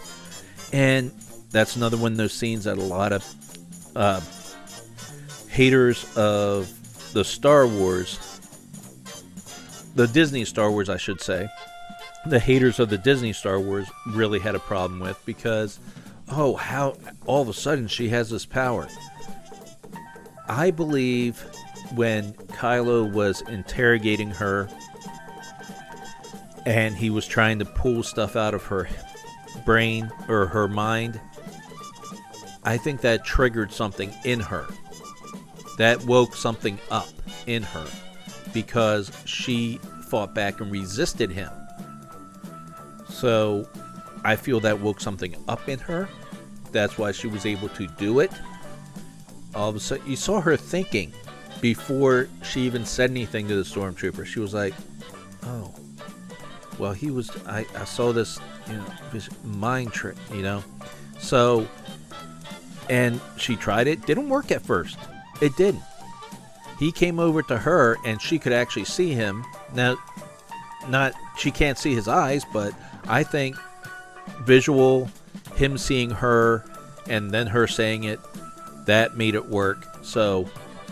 And 0.71 1.11
that's 1.51 1.75
another 1.75 1.97
one 1.97 2.11
of 2.11 2.17
those 2.17 2.33
scenes 2.33 2.65
that 2.65 2.77
a 2.77 2.81
lot 2.81 3.13
of 3.13 3.25
uh, 3.95 4.21
haters 5.49 6.05
of 6.17 6.71
the 7.15 7.23
Star 7.23 7.65
Wars, 7.65 8.19
the 9.95 10.05
Disney 10.05 10.43
Star 10.43 10.69
Wars, 10.69 10.89
I 10.89 10.97
should 10.97 11.21
say, 11.21 11.47
the 12.25 12.39
haters 12.39 12.77
of 12.77 12.89
the 12.89 12.97
Disney 12.97 13.31
Star 13.31 13.57
Wars 13.57 13.87
really 14.07 14.37
had 14.37 14.53
a 14.53 14.59
problem 14.59 14.99
with 14.99 15.17
because, 15.25 15.79
oh, 16.29 16.57
how 16.57 16.97
all 17.25 17.41
of 17.41 17.47
a 17.47 17.53
sudden 17.53 17.87
she 17.87 18.09
has 18.09 18.29
this 18.29 18.45
power. 18.45 18.89
I 20.49 20.71
believe 20.71 21.41
when 21.93 22.33
Kylo 22.33 23.09
was 23.09 23.39
interrogating 23.43 24.31
her 24.31 24.67
and 26.65 26.97
he 26.97 27.09
was 27.09 27.25
trying 27.25 27.59
to 27.59 27.65
pull 27.65 28.03
stuff 28.03 28.35
out 28.35 28.53
of 28.53 28.65
her 28.65 28.89
brain 29.63 30.11
or 30.27 30.47
her 30.47 30.67
mind, 30.67 31.21
I 32.65 32.75
think 32.75 32.99
that 33.01 33.23
triggered 33.23 33.71
something 33.71 34.13
in 34.25 34.41
her 34.41 34.67
That 35.77 36.03
woke 36.05 36.35
something 36.35 36.79
up 36.89 37.09
in 37.47 37.63
her 37.63 37.87
because 38.53 39.11
she 39.25 39.79
fought 40.07 40.33
back 40.33 40.61
and 40.61 40.71
resisted 40.71 41.29
him. 41.29 41.51
So 43.09 43.67
I 44.23 44.35
feel 44.35 44.59
that 44.61 44.79
woke 44.79 45.01
something 45.01 45.35
up 45.47 45.67
in 45.67 45.79
her. 45.79 46.07
That's 46.71 46.97
why 46.97 47.11
she 47.11 47.27
was 47.27 47.45
able 47.45 47.69
to 47.69 47.87
do 47.87 48.19
it. 48.19 48.31
All 49.53 49.69
of 49.69 49.75
a 49.75 49.79
sudden, 49.79 50.05
you 50.09 50.15
saw 50.15 50.41
her 50.41 50.57
thinking 50.57 51.13
before 51.61 52.27
she 52.43 52.61
even 52.61 52.85
said 52.85 53.09
anything 53.09 53.47
to 53.47 53.55
the 53.55 53.63
stormtrooper. 53.63 54.25
She 54.25 54.39
was 54.39 54.53
like, 54.53 54.73
"Oh, 55.43 55.73
well, 56.77 56.91
he 56.91 57.11
was. 57.11 57.31
I, 57.45 57.65
I 57.75 57.85
saw 57.85 58.11
this, 58.11 58.39
you 58.67 58.73
know, 58.73 58.85
this 59.13 59.29
mind 59.43 59.93
trick, 59.93 60.17
you 60.33 60.41
know." 60.41 60.63
So, 61.19 61.67
and 62.89 63.21
she 63.37 63.55
tried 63.55 63.87
it. 63.87 64.05
Didn't 64.05 64.27
work 64.27 64.51
at 64.51 64.61
first. 64.61 64.97
It 65.41 65.55
didn't. 65.55 65.83
He 66.79 66.91
came 66.91 67.19
over 67.19 67.41
to 67.43 67.57
her, 67.57 67.97
and 68.05 68.21
she 68.21 68.37
could 68.39 68.53
actually 68.53 68.85
see 68.85 69.11
him. 69.11 69.45
Now, 69.73 69.97
not 70.89 71.13
she 71.37 71.51
can't 71.51 71.77
see 71.77 71.93
his 71.93 72.07
eyes, 72.07 72.43
but 72.51 72.73
I 73.07 73.23
think 73.23 73.55
visual, 74.41 75.09
him 75.55 75.77
seeing 75.77 76.09
her, 76.11 76.65
and 77.07 77.31
then 77.31 77.47
her 77.47 77.67
saying 77.67 78.03
it, 78.05 78.19
that 78.85 79.17
made 79.17 79.35
it 79.35 79.45
work. 79.47 79.85
So 80.03 80.49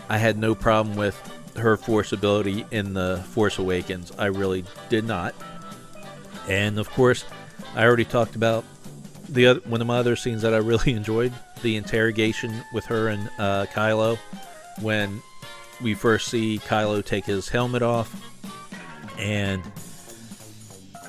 I 0.08 0.18
had 0.18 0.38
no 0.38 0.54
problem 0.54 0.96
with 0.96 1.16
her 1.56 1.76
force 1.76 2.12
ability 2.12 2.66
in 2.70 2.94
the 2.94 3.22
Force 3.30 3.58
Awakens. 3.58 4.12
I 4.18 4.26
really 4.26 4.64
did 4.88 5.04
not. 5.04 5.34
And 6.48 6.78
of 6.78 6.90
course, 6.90 7.24
I 7.74 7.84
already 7.84 8.04
talked 8.04 8.36
about 8.36 8.64
the 9.28 9.46
other, 9.46 9.60
one 9.60 9.80
of 9.80 9.86
my 9.86 9.98
other 9.98 10.16
scenes 10.16 10.42
that 10.42 10.52
I 10.52 10.58
really 10.58 10.92
enjoyed 10.94 11.32
the 11.62 11.76
interrogation 11.76 12.62
with 12.72 12.84
her 12.86 13.08
and 13.08 13.30
uh, 13.38 13.66
Kylo 13.72 14.18
when 14.80 15.22
we 15.82 15.94
first 15.94 16.28
see 16.28 16.58
Kylo 16.58 17.04
take 17.04 17.24
his 17.24 17.48
helmet 17.48 17.82
off 17.82 18.14
and 19.18 19.62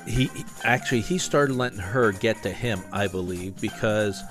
he 0.06 0.30
actually 0.62 1.00
he 1.00 1.18
started 1.18 1.54
letting 1.56 1.78
her 1.78 2.12
get 2.12 2.42
to 2.42 2.50
him 2.50 2.80
I 2.92 3.08
believe 3.08 3.60
because 3.60 4.22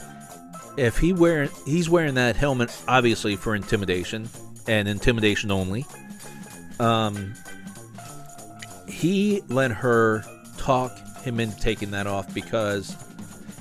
if 0.77 0.97
he 0.97 1.13
wearing 1.13 1.49
he's 1.65 1.89
wearing 1.89 2.15
that 2.15 2.35
helmet 2.35 2.75
obviously 2.87 3.35
for 3.35 3.55
intimidation 3.55 4.29
and 4.67 4.87
intimidation 4.87 5.51
only. 5.51 5.85
Um 6.79 7.33
he 8.87 9.41
let 9.49 9.71
her 9.71 10.23
talk 10.57 10.97
him 11.19 11.39
into 11.39 11.59
taking 11.59 11.91
that 11.91 12.07
off 12.07 12.33
because 12.33 12.95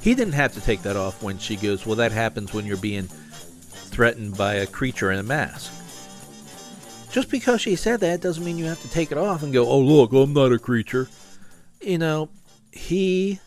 he 0.05 0.14
didn't 0.14 0.35
have 0.35 0.53
to 0.53 0.61
take 0.61 0.83
that 0.83 0.97
off 0.97 1.23
when 1.23 1.38
she 1.38 1.57
goes 1.57 1.85
well 1.85 1.97
that 1.97 2.12
happens 2.12 2.55
when 2.55 2.64
you're 2.64 2.77
being 2.77 3.09
threatened 3.09 4.37
by 4.37 4.55
a 4.55 4.67
creature 4.67 5.11
in 5.11 5.19
a 5.19 5.23
mask 5.23 5.73
just 7.11 7.31
because 7.31 7.61
she 7.61 7.75
said 7.75 8.01
that 8.01 8.21
doesn't 8.21 8.45
mean 8.45 8.59
you 8.59 8.67
have 8.67 8.83
to 8.83 8.90
take 8.90 9.11
it 9.11 9.19
off 9.19 9.43
and 9.43 9.53
go 9.53 9.67
oh 9.67 9.81
look 9.81 10.12
i'm 10.12 10.33
not 10.33 10.53
a 10.53 10.59
creature 10.59 11.09
you 11.81 11.99
know 11.99 12.29
he 12.71 13.40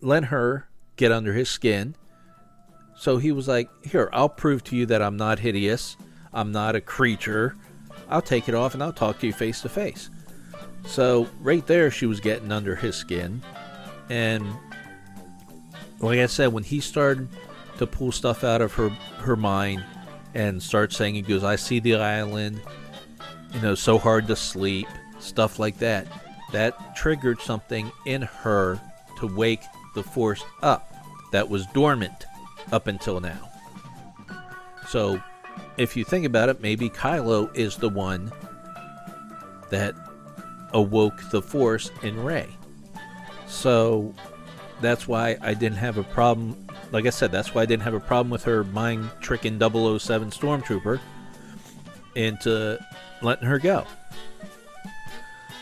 let 0.00 0.24
her 0.24 0.68
get 0.96 1.12
under 1.12 1.34
his 1.34 1.48
skin 1.48 1.94
so 3.02 3.16
he 3.16 3.32
was 3.32 3.48
like, 3.48 3.68
Here, 3.84 4.08
I'll 4.12 4.28
prove 4.28 4.62
to 4.64 4.76
you 4.76 4.86
that 4.86 5.02
I'm 5.02 5.16
not 5.16 5.40
hideous. 5.40 5.96
I'm 6.32 6.52
not 6.52 6.76
a 6.76 6.80
creature. 6.80 7.56
I'll 8.08 8.22
take 8.22 8.48
it 8.48 8.54
off 8.54 8.74
and 8.74 8.82
I'll 8.82 8.92
talk 8.92 9.18
to 9.18 9.26
you 9.26 9.32
face 9.32 9.60
to 9.62 9.68
face. 9.68 10.08
So, 10.86 11.28
right 11.40 11.66
there, 11.66 11.90
she 11.90 12.06
was 12.06 12.20
getting 12.20 12.52
under 12.52 12.76
his 12.76 12.94
skin. 12.94 13.42
And, 14.08 14.46
like 16.02 16.18
I 16.18 16.26
said, 16.26 16.52
when 16.52 16.64
he 16.64 16.80
started 16.80 17.28
to 17.78 17.86
pull 17.86 18.12
stuff 18.12 18.44
out 18.44 18.60
of 18.60 18.72
her, 18.74 18.90
her 19.18 19.36
mind 19.36 19.84
and 20.34 20.62
start 20.62 20.92
saying, 20.92 21.14
He 21.14 21.22
goes, 21.22 21.44
I 21.44 21.56
see 21.56 21.80
the 21.80 21.96
island, 21.96 22.60
you 23.54 23.60
know, 23.60 23.74
so 23.74 23.98
hard 23.98 24.26
to 24.26 24.36
sleep, 24.36 24.88
stuff 25.20 25.58
like 25.58 25.78
that, 25.78 26.06
that 26.52 26.96
triggered 26.96 27.40
something 27.40 27.90
in 28.04 28.22
her 28.22 28.80
to 29.18 29.26
wake 29.26 29.62
the 29.94 30.02
force 30.02 30.42
up 30.62 30.92
that 31.32 31.48
was 31.48 31.66
dormant 31.68 32.24
up 32.72 32.86
until 32.86 33.20
now. 33.20 33.50
So, 34.88 35.22
if 35.76 35.96
you 35.96 36.04
think 36.04 36.26
about 36.26 36.48
it, 36.48 36.60
maybe 36.60 36.90
Kylo 36.90 37.54
is 37.56 37.76
the 37.76 37.88
one 37.88 38.32
that 39.70 39.94
awoke 40.72 41.30
the 41.30 41.40
Force 41.40 41.90
in 42.02 42.22
Rey. 42.22 42.48
So, 43.46 44.14
that's 44.82 45.08
why 45.08 45.36
I 45.40 45.54
didn't 45.54 45.78
have 45.78 45.96
a 45.96 46.02
problem. 46.02 46.66
Like 46.90 47.06
I 47.06 47.10
said, 47.10 47.32
that's 47.32 47.54
why 47.54 47.62
I 47.62 47.66
didn't 47.66 47.84
have 47.84 47.94
a 47.94 48.00
problem 48.00 48.30
with 48.30 48.44
her 48.44 48.64
mind 48.64 49.10
tricking 49.20 49.58
007 49.58 50.30
Stormtrooper 50.30 51.00
into 52.14 52.78
letting 53.22 53.48
her 53.48 53.58
go. 53.58 53.86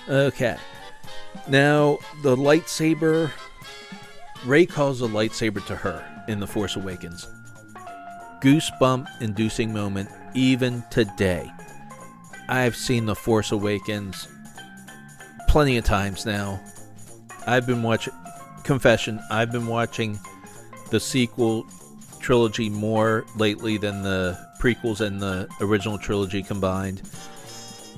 Okay. 0.08 0.56
Now, 1.46 1.98
the 2.22 2.34
lightsaber. 2.34 3.30
Rey 4.44 4.64
calls 4.64 5.00
the 5.00 5.08
lightsaber 5.08 5.64
to 5.66 5.76
her 5.76 6.02
in 6.26 6.40
The 6.40 6.46
Force 6.46 6.76
Awakens. 6.76 7.28
Goosebump 8.40 9.06
inducing 9.20 9.72
moment 9.72 10.08
even 10.34 10.82
today. 10.90 11.50
I've 12.48 12.74
seen 12.74 13.04
The 13.04 13.14
Force 13.14 13.52
Awakens 13.52 14.26
plenty 15.46 15.76
of 15.76 15.84
times 15.84 16.24
now. 16.24 16.60
I've 17.46 17.66
been 17.66 17.82
watching, 17.82 18.14
confession, 18.64 19.20
I've 19.30 19.52
been 19.52 19.66
watching 19.66 20.18
the 20.90 21.00
sequel 21.00 21.66
trilogy 22.20 22.68
more 22.68 23.24
lately 23.36 23.76
than 23.76 24.02
the 24.02 24.38
prequels 24.60 25.00
and 25.00 25.20
the 25.20 25.48
original 25.60 25.98
trilogy 25.98 26.42
combined. 26.42 27.02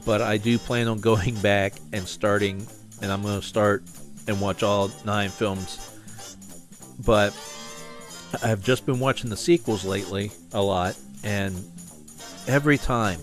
But 0.05 0.21
I 0.23 0.37
do 0.37 0.59
plan 0.59 0.89
on 0.89 1.01
going 1.13 1.35
back 1.41 1.75
and 1.93 2.07
starting, 2.07 2.67
and 3.01 3.13
I'm 3.13 3.23
going 3.23 3.41
to 3.41 3.47
start 3.47 3.85
and 4.27 4.41
watch 4.41 4.63
all 4.63 4.91
nine 5.05 5.31
films. 5.31 5.89
But 7.05 7.31
I've 8.43 8.63
just 8.63 8.87
been 8.87 9.01
watching 9.01 9.31
the 9.31 9.37
sequels 9.37 9.85
lately 9.85 10.31
a 10.53 10.63
lot, 10.63 10.97
and 11.25 11.55
every 12.47 12.79
time 12.79 13.21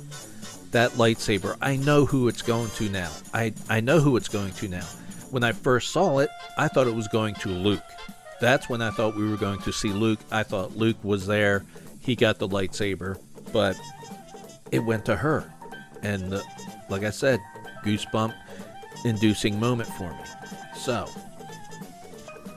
that 0.71 0.91
lightsaber, 0.91 1.57
I 1.61 1.77
know 1.77 2.05
who 2.05 2.27
it's 2.27 2.41
going 2.41 2.69
to 2.71 2.89
now. 2.89 3.11
I, 3.33 3.53
I 3.69 3.79
know 3.79 3.99
who 3.99 4.17
it's 4.17 4.27
going 4.27 4.51
to 4.53 4.67
now. 4.67 4.85
When 5.31 5.43
I 5.43 5.51
first 5.51 5.91
saw 5.91 6.19
it, 6.19 6.29
I 6.57 6.67
thought 6.67 6.87
it 6.87 6.95
was 6.95 7.07
going 7.07 7.35
to 7.35 7.49
Luke. 7.49 7.83
That's 8.41 8.69
when 8.69 8.81
I 8.81 8.89
thought 8.89 9.15
we 9.15 9.29
were 9.29 9.37
going 9.37 9.59
to 9.61 9.71
see 9.71 9.89
Luke. 9.89 10.19
I 10.31 10.43
thought 10.43 10.75
Luke 10.75 10.97
was 11.03 11.27
there. 11.27 11.65
He 11.99 12.15
got 12.15 12.39
the 12.39 12.47
lightsaber, 12.47 13.19
but 13.51 13.75
it 14.71 14.79
went 14.79 15.05
to 15.05 15.15
her. 15.15 15.51
And 16.01 16.33
uh, 16.33 16.41
like 16.89 17.03
I 17.03 17.09
said, 17.09 17.39
goosebump 17.83 18.33
inducing 19.05 19.59
moment 19.59 19.89
for 19.89 20.09
me. 20.09 20.23
So, 20.75 21.07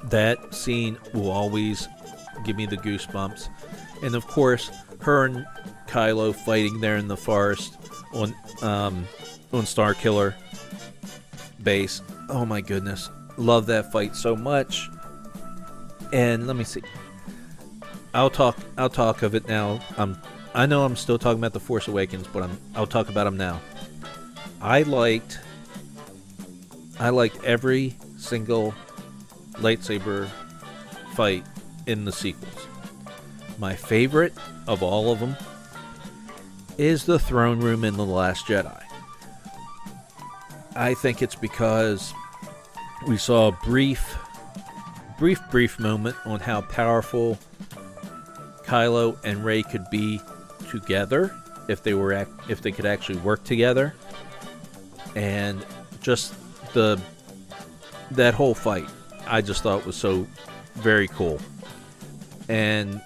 that 0.05 0.55
scene 0.55 0.99
will 1.13 1.31
always 1.31 1.89
give 2.45 2.57
me 2.57 2.67
the 2.67 2.77
goosebumps. 2.77 3.49
And 4.03 4.15
of 4.15 4.27
course, 4.27 4.71
her 5.01 5.25
and 5.25 5.47
Kylo 5.87 6.35
fighting 6.35 6.81
there 6.81 6.97
in 6.97 7.09
the 7.09 7.17
forest 7.17 7.77
on 8.13 8.35
um, 8.63 9.07
on 9.53 9.67
Star 9.67 9.95
Killer 9.95 10.35
base. 11.63 12.01
Oh 12.33 12.47
my 12.47 12.63
goodness, 12.63 13.11
love 13.37 13.67
that 13.67 13.93
fight 13.93 14.17
so 14.17 14.35
much. 14.35 14.89
And 16.15 16.47
let 16.47 16.57
me 16.57 16.65
see. 16.65 16.83
I'll 18.15 18.31
talk. 18.31 18.57
I'll 18.79 18.89
talk 18.89 19.23
of 19.23 19.35
it 19.35 19.47
now. 19.47 19.81
Um, 19.99 20.17
I 20.55 20.65
know 20.65 20.83
I'm 20.83 20.97
still 20.97 21.19
talking 21.19 21.39
about 21.39 21.53
the 21.53 21.61
Force 21.61 21.89
Awakens, 21.89 22.27
but 22.27 22.43
I'm. 22.43 22.59
I'll 22.75 22.87
talk 22.87 23.11
about 23.11 23.25
them 23.25 23.37
now. 23.37 23.61
I 24.63 24.81
liked. 24.83 25.41
I 26.99 27.11
liked 27.11 27.45
every 27.45 27.97
single 28.17 28.75
lightsaber 29.57 30.31
fight 31.13 31.45
in 31.87 32.07
the 32.07 32.13
sequels. 32.13 32.67
My 33.59 33.75
favorite 33.77 34.33
of 34.67 34.83
all 34.83 35.13
of 35.13 35.21
them 35.21 35.37
is 36.79 37.05
the 37.05 37.19
throne 37.19 37.61
room 37.61 37.85
in 37.85 37.99
The 37.99 38.07
Last 38.07 38.47
Jedi. 38.47 38.83
I 40.75 40.95
think 40.95 41.21
it's 41.21 41.35
because 41.35 42.15
we 43.07 43.17
saw 43.17 43.49
a 43.49 43.53
brief, 43.53 44.17
brief, 45.19 45.41
brief 45.51 45.79
moment 45.79 46.17
on 46.25 46.41
how 46.41 46.63
powerful 46.63 47.39
Kylo 48.65 49.19
and 49.25 49.45
Rey 49.45 49.63
could 49.63 49.89
be 49.91 50.21
together 50.71 51.35
if 51.69 51.83
they 51.83 51.95
were 51.95 52.13
ac- 52.13 52.31
if 52.49 52.63
they 52.63 52.73
could 52.73 52.87
actually 52.87 53.19
work 53.19 53.45
together, 53.45 53.95
and 55.15 55.65
just 56.01 56.35
the 56.73 57.01
that 58.13 58.35
whole 58.35 58.55
fight 58.55 58.89
I 59.27 59.41
just 59.41 59.63
thought 59.63 59.87
was 59.87 59.97
so 59.97 60.27
very 60.75 61.09
cool. 61.09 61.41
And 62.49 63.01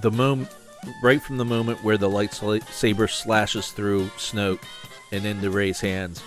the 0.00 0.10
moment 0.10 0.48
right 1.02 1.22
from 1.22 1.36
the 1.36 1.44
moment 1.44 1.82
where 1.84 1.96
the 1.96 2.08
lightsaber 2.08 3.10
slashes 3.10 3.70
through 3.70 4.06
Snoke 4.16 4.62
and 5.12 5.24
into 5.24 5.50
Rey's 5.50 5.80
hands, 5.80 6.22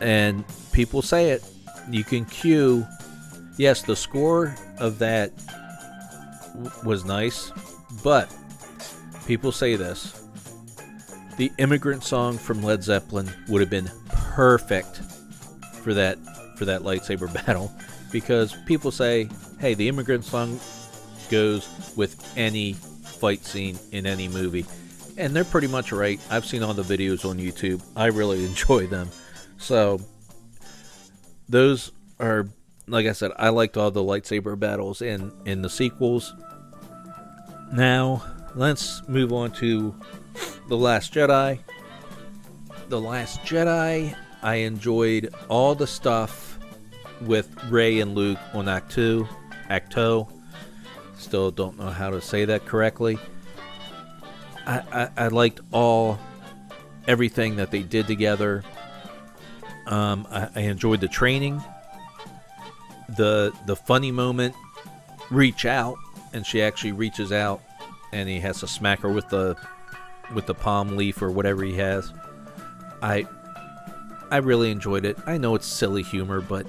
and 0.00 0.44
people 0.72 1.02
say 1.02 1.30
it, 1.30 1.44
you 1.90 2.04
can 2.04 2.24
cue. 2.24 2.86
Yes, 3.56 3.82
the 3.82 3.96
score 3.96 4.54
of 4.78 4.98
that 4.98 5.32
was 6.84 7.04
nice, 7.04 7.52
but 8.02 8.34
people 9.26 9.52
say 9.52 9.76
this. 9.76 10.24
The 11.36 11.52
immigrant 11.58 12.02
song 12.02 12.36
from 12.36 12.62
Led 12.62 12.82
Zeppelin 12.82 13.30
would 13.48 13.60
have 13.60 13.70
been 13.70 13.90
perfect 14.08 15.00
for 15.82 15.94
that 15.94 16.18
for 16.56 16.64
that 16.64 16.82
lightsaber 16.82 17.32
battle 17.46 17.72
because 18.10 18.56
people 18.66 18.90
say, 18.90 19.28
"Hey, 19.60 19.74
the 19.74 19.88
immigrant 19.88 20.24
song 20.24 20.58
goes 21.30 21.68
with 21.96 22.32
any 22.36 22.72
fight 22.72 23.44
scene 23.44 23.78
in 23.92 24.06
any 24.06 24.28
movie." 24.28 24.66
And 25.16 25.34
they're 25.34 25.44
pretty 25.44 25.66
much 25.66 25.90
right. 25.90 26.20
I've 26.30 26.46
seen 26.46 26.62
all 26.62 26.74
the 26.74 26.82
videos 26.82 27.28
on 27.28 27.38
YouTube. 27.38 27.82
I 27.96 28.06
really 28.06 28.44
enjoy 28.46 28.86
them. 28.86 29.10
So 29.58 30.00
those 31.48 31.92
are 32.18 32.48
like 32.86 33.06
I 33.06 33.12
said, 33.12 33.32
I 33.36 33.50
liked 33.50 33.76
all 33.76 33.90
the 33.90 34.02
lightsaber 34.02 34.58
battles 34.58 35.02
in 35.02 35.32
in 35.44 35.62
the 35.62 35.70
sequels. 35.70 36.34
Now, 37.72 38.24
let's 38.54 39.06
move 39.08 39.32
on 39.32 39.52
to 39.52 39.94
The 40.68 40.76
Last 40.76 41.12
Jedi. 41.12 41.58
The 42.88 43.00
Last 43.00 43.40
Jedi, 43.40 44.16
I 44.42 44.54
enjoyed 44.54 45.34
all 45.48 45.74
the 45.74 45.86
stuff 45.86 46.58
with 47.20 47.48
Rey 47.64 48.00
and 48.00 48.14
Luke 48.14 48.38
on 48.54 48.68
Act 48.68 48.90
2, 48.92 49.28
Acto. 49.70 50.32
Still 51.18 51.50
don't 51.50 51.78
know 51.78 51.90
how 51.90 52.08
to 52.08 52.22
say 52.22 52.46
that 52.46 52.64
correctly. 52.64 53.18
I, 54.66 54.82
I, 54.92 55.24
I 55.24 55.28
liked 55.28 55.60
all 55.72 56.18
everything 57.06 57.56
that 57.56 57.70
they 57.70 57.82
did 57.82 58.06
together. 58.06 58.62
Um, 59.88 60.26
I, 60.30 60.48
I 60.54 60.60
enjoyed 60.60 61.00
the 61.00 61.08
training. 61.08 61.62
The 63.16 63.52
the 63.66 63.74
funny 63.74 64.12
moment 64.12 64.54
reach 65.30 65.64
out 65.64 65.96
and 66.32 66.46
she 66.46 66.62
actually 66.62 66.92
reaches 66.92 67.32
out 67.32 67.62
and 68.12 68.28
he 68.28 68.38
has 68.40 68.60
to 68.60 68.66
smack 68.66 69.00
her 69.00 69.08
with 69.08 69.28
the 69.30 69.56
with 70.34 70.46
the 70.46 70.54
palm 70.54 70.96
leaf 70.96 71.22
or 71.22 71.30
whatever 71.30 71.64
he 71.64 71.74
has. 71.76 72.12
I 73.02 73.26
i 74.30 74.36
really 74.36 74.70
enjoyed 74.70 75.06
it. 75.06 75.16
I 75.26 75.38
know 75.38 75.54
it's 75.54 75.66
silly 75.66 76.02
humor 76.02 76.42
but 76.42 76.66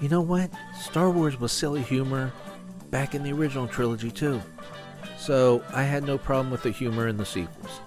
you 0.00 0.08
know 0.08 0.20
what? 0.20 0.50
Star 0.78 1.08
wars 1.08 1.38
was 1.38 1.52
silly 1.52 1.82
humor 1.82 2.32
back 2.90 3.14
in 3.14 3.22
the 3.22 3.32
original 3.32 3.68
trilogy 3.68 4.10
too. 4.10 4.42
So 5.18 5.62
i 5.72 5.84
had 5.84 6.02
no 6.02 6.18
problem 6.18 6.50
with 6.50 6.64
the 6.64 6.70
humor 6.70 7.06
in 7.06 7.16
the 7.16 7.24
sequels 7.24 7.80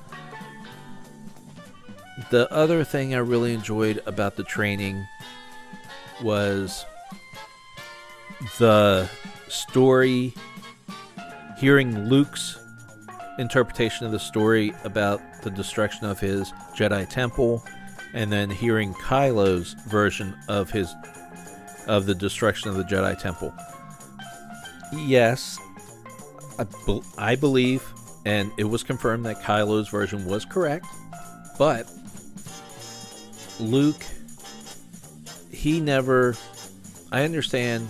the 2.29 2.51
other 2.51 2.83
thing 2.83 3.13
i 3.13 3.17
really 3.17 3.53
enjoyed 3.53 4.01
about 4.05 4.35
the 4.35 4.43
training 4.43 5.05
was 6.21 6.85
the 8.57 9.09
story, 9.47 10.33
hearing 11.57 12.07
Luke's 12.07 12.57
interpretation 13.37 14.05
of 14.05 14.11
the 14.11 14.19
story 14.19 14.73
about 14.83 15.21
the 15.43 15.49
destruction 15.49 16.05
of 16.05 16.19
his 16.19 16.51
Jedi 16.75 17.07
temple, 17.09 17.63
and 18.13 18.31
then 18.31 18.49
hearing 18.49 18.93
Kylo's 18.95 19.73
version 19.87 20.35
of 20.47 20.71
his 20.71 20.93
of 21.87 22.05
the 22.05 22.15
destruction 22.15 22.69
of 22.69 22.75
the 22.75 22.83
Jedi 22.83 23.17
temple. 23.17 23.53
Yes, 24.93 25.57
I, 26.57 26.65
be- 26.85 27.01
I 27.17 27.35
believe, 27.35 27.83
and 28.25 28.51
it 28.57 28.65
was 28.65 28.83
confirmed 28.83 29.25
that 29.25 29.41
Kylo's 29.41 29.89
version 29.89 30.25
was 30.25 30.45
correct, 30.45 30.85
but 31.57 31.89
Luke, 33.59 34.03
he 35.51 35.79
never. 35.79 36.35
I 37.11 37.23
understand 37.23 37.89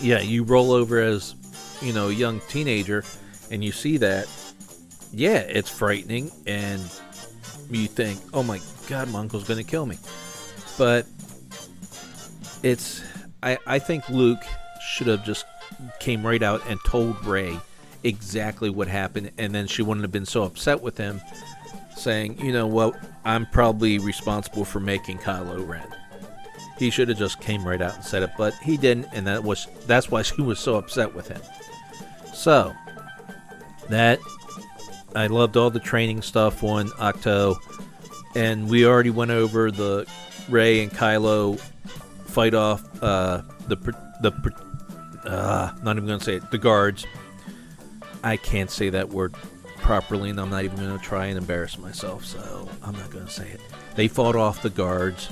yeah, 0.00 0.20
you 0.20 0.44
roll 0.44 0.72
over 0.72 1.00
as, 1.00 1.34
you 1.82 1.92
know, 1.92 2.08
a 2.08 2.12
young 2.12 2.40
teenager 2.48 3.04
and 3.50 3.64
you 3.64 3.72
see 3.72 3.96
that, 3.98 4.28
yeah, 5.12 5.38
it's 5.38 5.70
frightening 5.70 6.30
and 6.46 6.80
you 7.70 7.88
think, 7.88 8.20
oh 8.32 8.42
my 8.42 8.60
god, 8.88 9.10
my 9.10 9.20
uncle's 9.20 9.44
going 9.44 9.62
to 9.62 9.68
kill 9.68 9.86
me. 9.86 9.98
But 10.76 11.06
it's, 12.62 13.02
I, 13.42 13.58
I 13.66 13.78
think 13.78 14.08
Luke 14.08 14.42
should 14.80 15.06
have 15.06 15.24
just 15.24 15.44
came 16.00 16.24
right 16.24 16.42
out 16.42 16.62
and 16.68 16.78
told 16.86 17.24
Rey 17.24 17.58
exactly 18.04 18.70
what 18.70 18.86
happened, 18.88 19.32
and 19.38 19.52
then 19.54 19.66
she 19.66 19.82
wouldn't 19.82 20.04
have 20.04 20.12
been 20.12 20.26
so 20.26 20.44
upset 20.44 20.80
with 20.80 20.96
him, 20.96 21.20
saying, 21.98 22.40
you 22.44 22.52
know 22.52 22.66
what, 22.66 22.98
I'm 23.24 23.46
probably 23.46 23.98
responsible 23.98 24.64
for 24.64 24.80
making 24.80 25.18
Kylo 25.18 25.66
Ren. 25.66 25.86
He 26.78 26.90
should 26.90 27.08
have 27.08 27.18
just 27.18 27.40
came 27.40 27.66
right 27.66 27.82
out 27.82 27.96
and 27.96 28.04
said 28.04 28.22
it, 28.22 28.30
but 28.38 28.54
he 28.54 28.76
didn't, 28.76 29.08
and 29.12 29.26
that 29.26 29.42
was 29.42 29.66
that's 29.86 30.10
why 30.10 30.22
she 30.22 30.40
was 30.40 30.60
so 30.60 30.76
upset 30.76 31.14
with 31.14 31.28
him. 31.28 31.40
So 32.32 32.72
that 33.88 34.20
I 35.16 35.26
loved 35.26 35.56
all 35.56 35.70
the 35.70 35.80
training 35.80 36.22
stuff 36.22 36.62
on 36.62 36.88
Ahch-To, 36.90 37.56
and 38.36 38.68
we 38.70 38.86
already 38.86 39.10
went 39.10 39.32
over 39.32 39.72
the 39.72 40.06
Rey 40.48 40.82
and 40.82 40.92
Kylo 40.92 41.58
fight 42.26 42.54
off 42.54 42.84
uh, 43.02 43.42
the 43.66 43.76
the 44.22 44.32
uh, 45.24 45.72
not 45.82 45.96
even 45.96 46.06
gonna 46.06 46.20
say 46.20 46.36
it 46.36 46.50
the 46.52 46.58
guards. 46.58 47.06
I 48.22 48.36
can't 48.36 48.70
say 48.70 48.90
that 48.90 49.08
word 49.08 49.34
properly, 49.88 50.30
and 50.30 50.38
I'm 50.38 50.50
not 50.50 50.64
even 50.64 50.76
gonna 50.76 50.98
try 50.98 51.26
and 51.26 51.38
embarrass 51.38 51.78
myself, 51.78 52.24
so 52.24 52.68
I'm 52.84 52.92
not 52.92 53.10
gonna 53.10 53.30
say 53.30 53.48
it. 53.48 53.60
They 53.96 54.06
fought 54.06 54.36
off 54.36 54.60
the 54.60 54.70
guards 54.70 55.28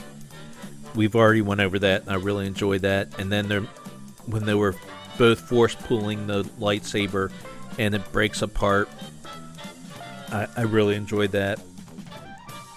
we've 0.97 1.15
already 1.15 1.43
went 1.43 1.61
over 1.61 1.79
that. 1.79 2.03
and 2.03 2.11
I 2.11 2.15
really 2.15 2.47
enjoyed 2.47 2.83
that. 2.83 3.21
And 3.21 3.31
then 3.31 3.49
there, 3.49 3.61
when 4.25 4.45
they 4.47 4.55
were 4.55 4.75
both 5.19 5.41
force 5.41 5.75
pulling 5.75 6.27
the 6.27 6.45
lightsaber 6.59 7.31
and 7.79 7.95
it 7.95 8.13
breaks 8.13 8.43
apart, 8.43 8.89
I, 10.33 10.49
I 10.57 10.63
really 10.63 10.97
enjoyed 10.97 11.33
that. 11.33 11.61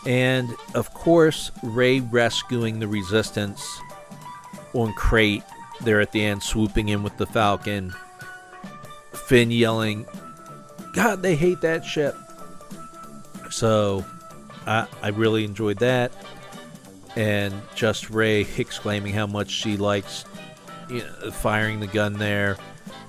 And 0.06 0.50
of 0.76 0.94
course, 0.94 1.52
Rey 1.64 2.02
rescuing 2.02 2.80
the 2.80 2.88
Resistance 2.88 3.66
on 4.74 4.94
Crait 4.94 5.44
there 5.82 6.02
at 6.02 6.12
the 6.12 6.24
end, 6.24 6.44
swooping 6.44 6.90
in 6.90 7.04
with 7.04 7.18
the 7.18 7.26
Falcon. 7.26 7.94
Finn 9.14 9.52
yelling, 9.52 10.06
God, 10.94 11.22
they 11.22 11.36
hate 11.36 11.62
that 11.62 11.86
ship. 11.86 12.16
So 13.50 14.06
I, 14.66 14.88
I 15.02 15.10
really 15.10 15.44
enjoyed 15.44 15.80
that 15.80 16.12
and 17.16 17.54
just 17.76 18.10
Rey 18.10 18.48
exclaiming 18.58 19.14
how 19.14 19.28
much 19.28 19.50
she 19.50 19.78
likes 19.78 20.26
you 20.90 21.00
know, 21.00 21.32
firing 21.32 21.80
the 21.80 21.88
gun 21.88 22.14
there 22.14 22.58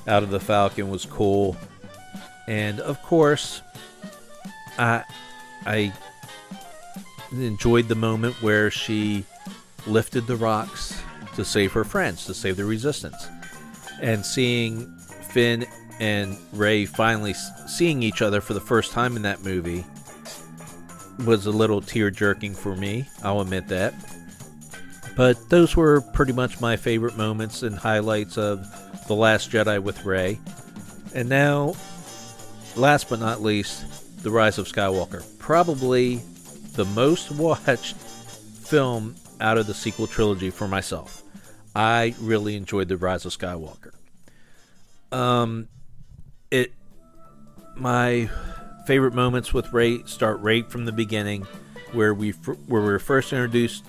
out 0.07 0.23
of 0.23 0.31
the 0.31 0.41
Falcon 0.41 0.91
was 0.91 1.05
cool. 1.05 1.57
And 2.47 2.81
of 2.81 3.01
course, 3.03 3.63
I 4.79 5.05
I 5.67 5.93
enjoyed 7.33 7.89
the 7.89 7.95
moment 7.95 8.35
where 8.43 8.71
she 8.71 9.25
lifted 9.87 10.27
the 10.27 10.37
rocks 10.37 11.01
to 11.37 11.45
save 11.45 11.73
her 11.73 11.85
friends, 11.85 12.25
to 12.27 12.35
save 12.35 12.57
the 12.57 12.65
resistance. 12.65 13.29
And 14.03 14.25
seeing 14.25 14.91
Finn 14.99 15.67
and 16.01 16.37
Rey 16.53 16.87
finally 16.87 17.35
seeing 17.35 18.03
each 18.03 18.23
other 18.23 18.41
for 18.41 18.55
the 18.55 18.61
first 18.61 18.91
time 18.91 19.17
in 19.17 19.23
that 19.23 19.45
movie 19.45 19.85
was 21.25 21.45
a 21.45 21.51
little 21.51 21.83
tear 21.83 22.11
jerking 22.11 22.55
for 22.55 22.75
me. 22.75 23.07
I'll 23.23 23.43
admit 23.43 23.69
that. 23.69 23.95
But 25.15 25.51
those 25.51 25.77
were 25.77 26.01
pretty 26.01 26.33
much 26.33 26.61
my 26.61 26.77
favorite 26.77 27.17
moments 27.19 27.63
and 27.63 27.77
highlights 27.77 28.39
of 28.39 28.67
The 29.07 29.15
Last 29.15 29.51
Jedi 29.51 29.83
with 29.83 30.07
Rey. 30.07 30.39
And 31.15 31.29
now, 31.29 31.75
last 32.75 33.11
but 33.11 33.21
not 33.21 33.43
least, 33.43 34.23
The 34.23 34.31
Rise 34.31 34.57
of 34.57 34.67
Skywalker. 34.67 35.23
Probably 35.39 36.23
the 36.73 36.87
most 36.87 37.31
watched 37.33 37.97
film 37.97 39.17
out 39.41 39.59
of 39.59 39.67
the 39.67 39.75
sequel 39.75 40.07
trilogy 40.07 40.49
for 40.49 40.67
myself. 40.67 41.23
I 41.75 42.15
really 42.21 42.57
enjoyed 42.57 42.89
The 42.89 42.97
Rise 42.97 43.27
of 43.27 43.37
Skywalker. 43.37 43.93
Um, 45.13 45.69
it 46.51 46.73
my 47.77 48.29
favorite 48.87 49.15
moments 49.15 49.55
with 49.55 49.73
Rey 49.73 50.03
start 50.05 50.41
right 50.41 50.69
from 50.71 50.85
the 50.85 50.93
beginning, 50.93 51.47
where 51.93 52.13
we 52.15 52.31
where 52.31 52.83
we 52.83 52.89
are 52.89 52.99
first 52.99 53.33
introduced, 53.33 53.85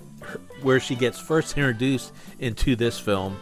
where 0.62 0.80
she 0.80 0.96
gets 0.96 1.20
first 1.20 1.58
introduced 1.58 2.14
into 2.40 2.76
this 2.76 3.00
film, 3.00 3.38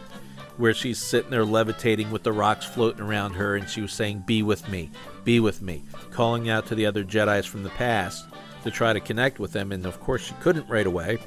where 0.57 0.74
she's 0.74 0.97
sitting 0.97 1.32
there 1.32 1.45
levitating 1.45 2.11
with 2.11 2.24
the 2.24 2.32
rocks 2.32 2.65
floating 2.65 3.01
around 3.01 3.34
her, 3.34 3.55
and 3.55 3.70
she 3.70 3.82
was 3.82 3.93
saying, 3.93 4.24
"Be 4.26 4.41
with 4.41 4.67
me, 4.70 4.89
be 5.24 5.39
with 5.39 5.61
me," 5.61 5.84
calling 6.11 6.49
out 6.49 6.67
to 6.67 6.76
the 6.76 6.86
other 6.86 7.03
Jedi's 7.03 7.45
from 7.45 7.63
the 7.63 7.70
past 7.72 8.26
to 8.63 8.72
try 8.72 8.93
to 8.93 8.99
connect 8.99 9.39
with 9.39 9.51
them, 9.53 9.72
and 9.72 9.86
of 9.86 9.99
course 9.99 10.22
she 10.22 10.34
couldn't 10.41 10.70
right 10.70 10.88
away. 10.88 11.17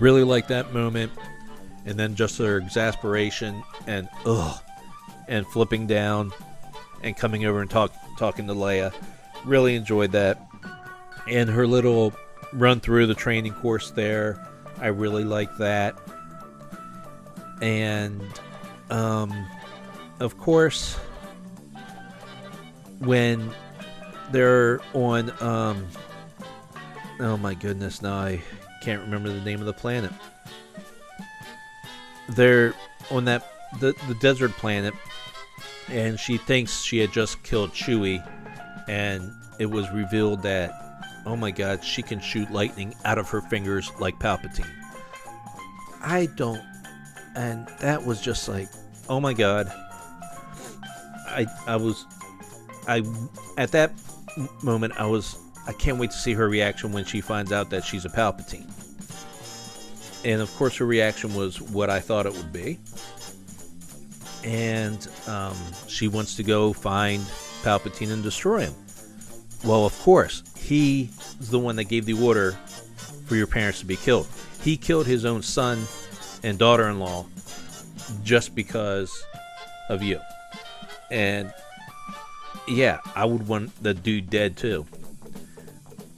Really 0.00 0.24
like 0.24 0.48
that 0.48 0.72
moment, 0.72 1.12
and 1.86 1.98
then 1.98 2.14
just 2.16 2.38
her 2.38 2.56
exasperation 2.56 3.62
and 3.86 4.08
ugh, 4.26 4.58
and 5.28 5.46
flipping 5.46 5.86
down 5.86 6.32
and 7.04 7.16
coming 7.16 7.44
over 7.44 7.60
and 7.60 7.70
talk 7.70 7.92
talking 8.18 8.48
to 8.48 8.54
Leia. 8.54 8.92
Really 9.44 9.76
enjoyed 9.76 10.12
that. 10.12 10.40
And 11.28 11.48
her 11.48 11.66
little 11.66 12.12
run 12.52 12.80
through 12.80 13.06
the 13.06 13.14
training 13.14 13.52
course 13.54 13.90
there. 13.90 14.44
I 14.78 14.88
really 14.88 15.24
like 15.24 15.56
that. 15.58 15.96
And 17.62 18.22
um, 18.90 19.46
of 20.20 20.38
course, 20.38 20.96
when 22.98 23.50
they're 24.32 24.80
on. 24.94 25.30
Um, 25.42 25.86
oh 27.20 27.36
my 27.36 27.54
goodness! 27.54 28.02
Now 28.02 28.16
I 28.16 28.42
can't 28.82 29.00
remember 29.02 29.30
the 29.30 29.40
name 29.40 29.60
of 29.60 29.66
the 29.66 29.72
planet. 29.72 30.12
They're 32.30 32.74
on 33.10 33.26
that 33.26 33.50
the 33.80 33.94
the 34.08 34.14
desert 34.14 34.52
planet, 34.52 34.94
and 35.88 36.18
she 36.18 36.36
thinks 36.36 36.82
she 36.82 36.98
had 36.98 37.12
just 37.12 37.42
killed 37.42 37.72
Chewie, 37.72 38.22
and 38.88 39.32
it 39.58 39.66
was 39.66 39.90
revealed 39.90 40.42
that 40.42 40.80
oh 41.26 41.36
my 41.36 41.50
god, 41.50 41.82
she 41.84 42.02
can 42.02 42.20
shoot 42.20 42.50
lightning 42.50 42.94
out 43.04 43.18
of 43.18 43.28
her 43.30 43.40
fingers 43.40 43.90
like 43.98 44.18
Palpatine. 44.18 44.70
I 46.02 46.26
don't, 46.36 46.62
and 47.34 47.66
that 47.80 48.04
was 48.04 48.20
just 48.20 48.48
like, 48.48 48.68
oh 49.08 49.20
my 49.20 49.32
god. 49.32 49.72
I 51.26 51.46
I 51.66 51.76
was, 51.76 52.04
I 52.86 53.02
at 53.56 53.72
that 53.72 53.92
moment 54.62 54.92
I 54.98 55.06
was 55.06 55.36
I 55.66 55.72
can't 55.72 55.98
wait 55.98 56.10
to 56.10 56.16
see 56.16 56.34
her 56.34 56.48
reaction 56.48 56.92
when 56.92 57.04
she 57.04 57.20
finds 57.20 57.52
out 57.52 57.70
that 57.70 57.84
she's 57.84 58.04
a 58.04 58.10
Palpatine. 58.10 58.70
And 60.24 60.40
of 60.40 60.54
course, 60.56 60.76
her 60.78 60.86
reaction 60.86 61.34
was 61.34 61.60
what 61.60 61.90
I 61.90 62.00
thought 62.00 62.26
it 62.26 62.32
would 62.32 62.52
be. 62.52 62.78
And 64.44 65.08
um, 65.26 65.56
she 65.88 66.06
wants 66.06 66.36
to 66.36 66.42
go 66.42 66.72
find 66.72 67.22
Palpatine 67.62 68.12
and 68.12 68.22
destroy 68.22 68.60
him. 68.60 68.74
Well, 69.64 69.86
of 69.86 69.98
course, 70.00 70.42
he 70.56 71.10
is 71.40 71.50
the 71.50 71.58
one 71.58 71.76
that 71.76 71.84
gave 71.84 72.04
the 72.04 72.12
order 72.22 72.52
for 73.26 73.36
your 73.36 73.46
parents 73.46 73.80
to 73.80 73.86
be 73.86 73.96
killed. 73.96 74.26
He 74.62 74.76
killed 74.76 75.06
his 75.06 75.24
own 75.24 75.42
son 75.42 75.84
and 76.42 76.58
daughter 76.58 76.88
in 76.88 77.00
law 77.00 77.24
just 78.22 78.54
because 78.54 79.24
of 79.88 80.02
you. 80.02 80.20
And 81.10 81.52
yeah, 82.68 82.98
I 83.14 83.24
would 83.24 83.46
want 83.46 83.82
the 83.82 83.94
dude 83.94 84.30
dead 84.30 84.56
too. 84.56 84.86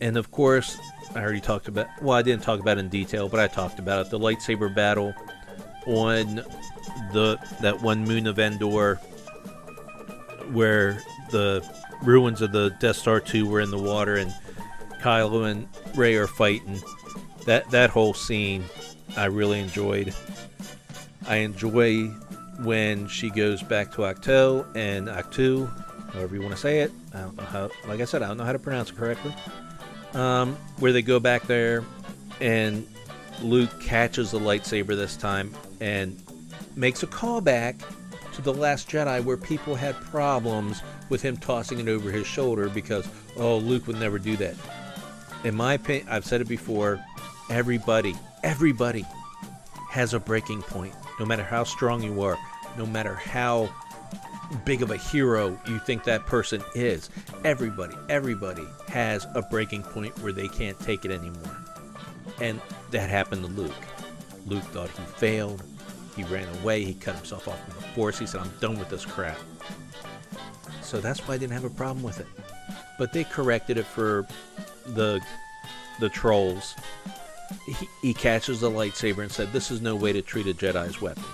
And 0.01 0.17
of 0.17 0.31
course, 0.31 0.77
I 1.15 1.21
already 1.21 1.41
talked 1.41 1.69
about. 1.69 1.87
Well, 2.03 2.17
I 2.17 2.23
didn't 2.23 2.43
talk 2.43 2.61
about 2.61 2.79
it 2.79 2.81
in 2.81 2.89
detail, 2.89 3.29
but 3.29 3.41
I 3.41 3.47
talked 3.47 3.79
about 3.79 4.05
it. 4.07 4.11
The 4.11 4.19
lightsaber 4.19 4.75
battle 4.75 5.15
on 5.87 6.37
the 7.13 7.39
that 7.61 7.81
one 7.83 8.05
moon 8.05 8.27
of 8.27 8.39
Endor, 8.39 8.97
where 10.53 11.03
the 11.31 11.67
ruins 12.03 12.43
of 12.43 12.53
the 12.53 12.71
Death 12.81 12.97
Star 12.97 13.21
two 13.21 13.49
were 13.49 13.61
in 13.61 13.71
the 13.71 13.79
water, 13.79 14.17
and 14.17 14.35
Kylo 15.01 15.51
and 15.51 15.69
Rey 15.95 16.17
are 16.17 16.27
fighting. 16.27 16.81
That 17.45 17.71
that 17.71 17.91
whole 17.91 18.15
scene, 18.15 18.65
I 19.17 19.27
really 19.27 19.61
enjoyed. 19.61 20.15
I 21.29 21.37
enjoy 21.37 22.09
when 22.61 23.09
she 23.09 23.31
goes 23.31 23.63
back 23.63 23.93
to 23.93 24.03
Acto 24.03 24.67
and 24.77 25.09
Actu, 25.09 25.67
however 26.13 26.35
you 26.35 26.41
want 26.41 26.55
to 26.55 26.61
say 26.61 26.81
it. 26.81 26.93
I 27.15 27.21
don't 27.21 27.37
know 27.37 27.45
how. 27.45 27.71
Like 27.87 28.01
I 28.01 28.05
said, 28.05 28.23
I 28.23 28.29
don't 28.29 28.37
know 28.37 28.45
how 28.45 28.53
to 28.53 28.59
pronounce 28.59 28.91
it 28.91 28.97
correctly 28.97 29.35
um, 30.17 30.57
where 30.79 30.93
they 30.93 31.03
go 31.03 31.21
back 31.21 31.43
there 31.43 31.85
and 32.41 32.87
Luke 33.43 33.81
catches 33.81 34.31
the 34.31 34.41
lightsaber 34.41 34.97
this 34.97 35.17
time 35.17 35.55
and 35.81 36.21
makes 36.75 37.03
a 37.03 37.07
callback 37.07 37.83
to 38.35 38.43
the 38.43 38.53
Last 38.53 38.89
Jedi 38.89 39.25
where 39.25 39.37
people 39.37 39.75
had 39.75 39.95
problems 39.97 40.83
with 41.09 41.23
him 41.23 41.37
tossing 41.37 41.81
it 41.81 41.89
over 41.89 42.11
his 42.11 42.27
shoulder 42.27 42.69
because, 42.69 43.09
oh, 43.37 43.59
Luke 43.59 43.87
would 43.87 43.99
never 43.99 44.19
do 44.19 44.37
that. 44.37 44.55
In 45.45 45.55
my 45.55 45.75
opinion, 45.75 46.07
I've 46.11 46.25
said 46.25 46.41
it 46.41 46.49
before, 46.49 47.01
everybody, 47.51 48.15
everybody 48.43 49.05
has 49.91 50.13
a 50.13 50.21
breaking 50.21 50.63
point. 50.63 50.95
No 51.19 51.25
matter 51.25 51.43
how 51.43 51.65
strong 51.65 52.03
you 52.03 52.21
are, 52.23 52.37
no 52.77 52.85
matter 52.85 53.15
how 53.15 53.71
big 54.65 54.83
of 54.83 54.91
a 54.91 54.97
hero 54.97 55.59
you 55.67 55.79
think 55.81 56.05
that 56.05 56.27
person 56.27 56.63
is. 56.75 57.11
Everybody, 57.45 57.95
everybody 58.09 58.67
has 58.89 59.27
a 59.35 59.43
breaking 59.43 59.83
point 59.83 60.17
where 60.21 60.33
they 60.33 60.49
can't 60.49 60.79
take 60.81 61.05
it 61.05 61.11
anymore. 61.11 61.57
And 62.41 62.61
that 62.91 63.09
happened 63.09 63.43
to 63.43 63.51
Luke. 63.51 63.73
Luke 64.47 64.63
thought 64.65 64.91
he 64.91 65.03
failed. 65.17 65.63
He 66.15 66.25
ran 66.25 66.49
away. 66.61 66.85
He 66.85 66.95
cut 66.95 67.17
himself 67.17 67.49
off 67.49 67.63
from 67.65 67.75
the 67.75 67.89
Force. 67.89 68.19
He 68.19 68.27
said, 68.27 68.41
I'm 68.41 68.53
done 68.61 68.79
with 68.79 68.89
this 68.89 69.05
crap. 69.05 69.39
So 70.83 71.01
that's 71.01 71.27
why 71.27 71.35
I 71.35 71.39
didn't 71.39 71.53
have 71.53 71.65
a 71.65 71.71
problem 71.71 72.03
with 72.03 72.21
it. 72.21 72.27
But 72.99 73.13
they 73.13 73.25
corrected 73.25 73.77
it 73.77 73.87
for 73.87 74.27
the 74.87 75.21
the 76.01 76.09
trolls. 76.09 76.75
He, 77.67 77.89
he 78.03 78.15
catches 78.15 78.61
the 78.61 78.71
lightsaber 78.71 79.19
and 79.19 79.31
said, 79.31 79.53
This 79.53 79.71
is 79.71 79.81
no 79.81 79.97
way 79.97 80.13
to 80.13 80.23
treat 80.23 80.47
a 80.47 80.55
Jedi's 80.55 81.01
weapon. 81.01 81.25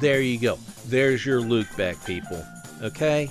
There 0.00 0.20
you 0.20 0.38
go. 0.38 0.58
There's 0.86 1.24
your 1.24 1.40
Luke 1.40 1.68
back, 1.76 2.04
people. 2.04 2.44
Okay? 2.82 3.30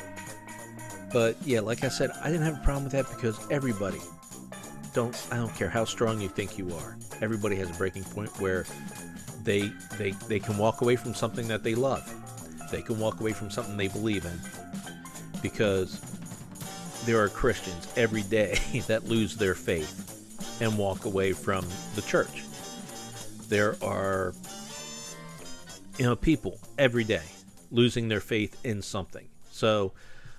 But 1.12 1.38
yeah, 1.46 1.60
like 1.62 1.84
I 1.84 1.88
said, 1.90 2.12
I 2.22 2.30
didn't 2.30 2.46
have 2.46 2.58
a 2.58 2.64
problem 2.64 2.84
with 2.84 2.94
that 2.94 3.10
because 3.10 3.40
everybody 3.50 4.00
don't 4.94 5.28
I 5.32 5.38
don't 5.38 5.54
care 5.56 5.70
how 5.70 5.86
strong 5.86 6.20
you 6.22 6.30
think 6.30 6.58
you 6.58 6.74
are. 6.74 6.98
Everybody 7.22 7.56
has 7.58 7.70
a 7.70 7.74
breaking 7.74 8.04
point 8.06 8.30
where 8.40 8.66
they 9.44 9.72
they 9.98 10.12
they 10.28 10.40
can 10.40 10.58
walk 10.58 10.82
away 10.82 10.96
from 10.96 11.14
something 11.14 11.48
that 11.48 11.64
they 11.64 11.76
love. 11.76 12.04
They 12.72 12.82
can 12.82 13.00
walk 13.00 13.20
away 13.20 13.34
from 13.34 13.50
something 13.50 13.78
they 13.78 13.88
believe 13.88 14.26
in. 14.26 14.40
Because 15.42 16.02
there 17.06 17.22
are 17.22 17.30
Christians 17.30 17.88
every 17.96 18.24
day 18.24 18.60
that 18.88 19.06
lose 19.06 19.36
their 19.36 19.56
faith 19.56 20.06
and 20.62 20.78
walk 20.78 21.06
away 21.06 21.34
from 21.34 21.66
the 21.96 22.02
church. 22.02 22.44
There 23.48 23.76
are 23.82 24.34
you 26.00 26.06
know, 26.06 26.16
people 26.16 26.58
every 26.78 27.04
day 27.04 27.22
losing 27.72 28.08
their 28.08 28.22
faith 28.22 28.58
in 28.64 28.82
something. 28.82 29.28
So, 29.52 29.92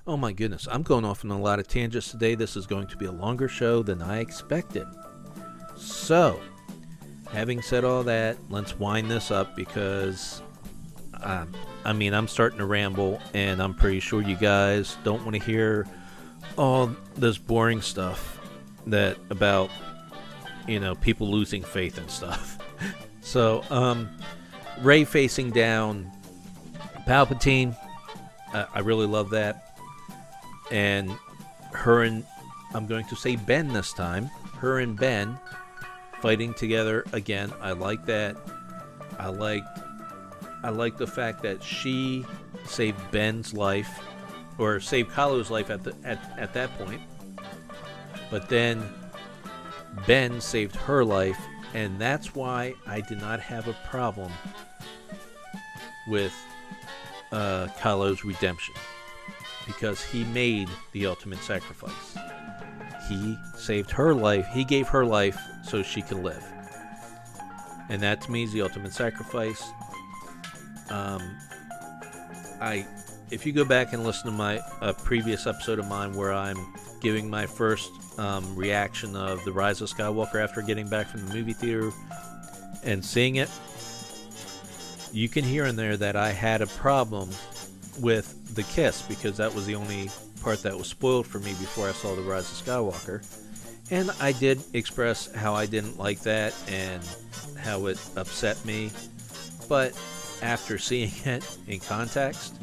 oh 0.06 0.16
my 0.16 0.32
goodness, 0.32 0.66
I'm 0.70 0.82
going 0.82 1.04
off 1.04 1.24
on 1.24 1.30
a 1.30 1.38
lot 1.38 1.58
of 1.58 1.68
tangents 1.68 2.10
today. 2.10 2.34
This 2.34 2.56
is 2.56 2.66
going 2.66 2.86
to 2.88 2.96
be 2.96 3.06
a 3.06 3.12
longer 3.12 3.48
show 3.48 3.82
than 3.82 4.02
I 4.02 4.20
expected. 4.20 4.86
So, 5.76 6.40
having 7.30 7.62
said 7.62 7.84
all 7.84 8.02
that, 8.04 8.36
let's 8.48 8.78
wind 8.78 9.10
this 9.10 9.30
up 9.30 9.54
because, 9.56 10.42
um, 11.22 11.52
I 11.84 11.92
mean, 11.92 12.14
I'm 12.14 12.28
starting 12.28 12.58
to 12.58 12.66
ramble, 12.66 13.20
and 13.34 13.62
I'm 13.62 13.74
pretty 13.74 14.00
sure 14.00 14.22
you 14.22 14.36
guys 14.36 14.96
don't 15.04 15.22
want 15.24 15.36
to 15.36 15.42
hear 15.42 15.86
all 16.56 16.94
this 17.16 17.38
boring 17.38 17.80
stuff 17.80 18.40
that 18.86 19.16
about, 19.30 19.70
you 20.66 20.80
know, 20.80 20.94
people 20.94 21.30
losing 21.30 21.62
faith 21.62 21.98
and 21.98 22.10
stuff. 22.10 22.58
so, 23.20 23.62
um, 23.70 24.08
Rey 24.80 25.04
facing 25.04 25.50
down 25.50 26.10
Palpatine. 27.06 27.76
I 28.52 28.80
really 28.80 29.06
love 29.06 29.30
that. 29.30 29.69
And 30.70 31.10
her 31.72 32.02
and 32.02 32.24
I'm 32.74 32.86
going 32.86 33.06
to 33.06 33.16
say 33.16 33.36
Ben 33.36 33.68
this 33.68 33.92
time. 33.92 34.26
Her 34.58 34.78
and 34.80 34.96
Ben 34.96 35.38
fighting 36.20 36.54
together 36.54 37.04
again. 37.12 37.52
I 37.60 37.72
like 37.72 38.04
that. 38.06 38.36
I 39.18 39.28
like 39.28 39.64
I 40.62 40.70
like 40.70 40.98
the 40.98 41.06
fact 41.06 41.42
that 41.42 41.62
she 41.62 42.24
saved 42.66 42.98
Ben's 43.10 43.54
life 43.54 44.00
or 44.58 44.78
saved 44.80 45.10
Kylo's 45.10 45.50
life 45.50 45.70
at 45.70 45.82
the 45.82 45.94
at, 46.04 46.18
at 46.38 46.52
that 46.54 46.76
point. 46.78 47.00
But 48.30 48.48
then 48.48 48.82
Ben 50.06 50.40
saved 50.40 50.76
her 50.76 51.04
life 51.04 51.40
and 51.74 51.98
that's 51.98 52.34
why 52.34 52.74
I 52.86 53.00
did 53.00 53.20
not 53.20 53.40
have 53.40 53.68
a 53.68 53.76
problem 53.88 54.30
with 56.08 56.34
uh, 57.32 57.68
Kylo's 57.78 58.24
redemption 58.24 58.74
because 59.76 60.02
he 60.02 60.24
made 60.24 60.68
the 60.92 61.06
ultimate 61.06 61.38
sacrifice. 61.38 62.16
He 63.08 63.36
saved 63.56 63.90
her 63.92 64.14
life. 64.14 64.46
He 64.52 64.64
gave 64.64 64.88
her 64.88 65.04
life 65.04 65.38
so 65.64 65.82
she 65.82 66.02
could 66.02 66.18
live, 66.18 66.44
and 67.88 68.02
that 68.02 68.20
to 68.22 68.30
me 68.30 68.44
is 68.44 68.52
the 68.52 68.62
ultimate 68.62 68.92
sacrifice. 68.92 69.62
Um, 70.90 71.22
I, 72.60 72.86
if 73.30 73.46
you 73.46 73.52
go 73.52 73.64
back 73.64 73.92
and 73.92 74.04
listen 74.04 74.30
to 74.30 74.36
my 74.36 74.60
previous 75.04 75.46
episode 75.46 75.78
of 75.78 75.88
mine 75.88 76.14
where 76.14 76.32
I'm 76.32 76.58
giving 77.00 77.30
my 77.30 77.46
first 77.46 77.90
um, 78.18 78.54
reaction 78.56 79.16
of 79.16 79.44
the 79.44 79.52
Rise 79.52 79.80
of 79.80 79.88
Skywalker 79.88 80.42
after 80.42 80.62
getting 80.62 80.88
back 80.88 81.08
from 81.08 81.26
the 81.26 81.34
movie 81.34 81.52
theater 81.52 81.90
and 82.84 83.04
seeing 83.04 83.36
it, 83.36 83.50
you 85.12 85.28
can 85.28 85.44
hear 85.44 85.66
in 85.66 85.76
there 85.76 85.96
that 85.96 86.16
I 86.16 86.30
had 86.30 86.62
a 86.62 86.66
problem 86.66 87.30
with 88.00 88.54
the 88.54 88.62
kiss 88.64 89.02
because 89.02 89.36
that 89.36 89.54
was 89.54 89.66
the 89.66 89.74
only 89.74 90.10
part 90.42 90.62
that 90.62 90.76
was 90.76 90.88
spoiled 90.88 91.26
for 91.26 91.38
me 91.38 91.50
before 91.50 91.88
I 91.88 91.92
saw 91.92 92.14
The 92.14 92.22
Rise 92.22 92.50
of 92.50 92.66
Skywalker. 92.66 93.24
And 93.90 94.10
I 94.20 94.32
did 94.32 94.62
express 94.72 95.32
how 95.32 95.54
I 95.54 95.66
didn't 95.66 95.98
like 95.98 96.20
that 96.20 96.54
and 96.68 97.02
how 97.58 97.86
it 97.86 97.98
upset 98.16 98.64
me. 98.64 98.90
But 99.68 99.98
after 100.42 100.78
seeing 100.78 101.12
it 101.24 101.58
in 101.66 101.80
context, 101.80 102.54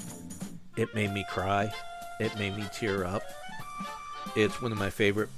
it 0.75 0.93
made 0.95 1.13
me 1.13 1.25
cry. 1.29 1.71
It 2.19 2.37
made 2.37 2.55
me 2.55 2.65
tear 2.73 3.05
up. 3.05 3.23
It's 4.35 4.61
one 4.61 4.71
of 4.71 4.77
my 4.77 4.89
favorite 4.89 5.29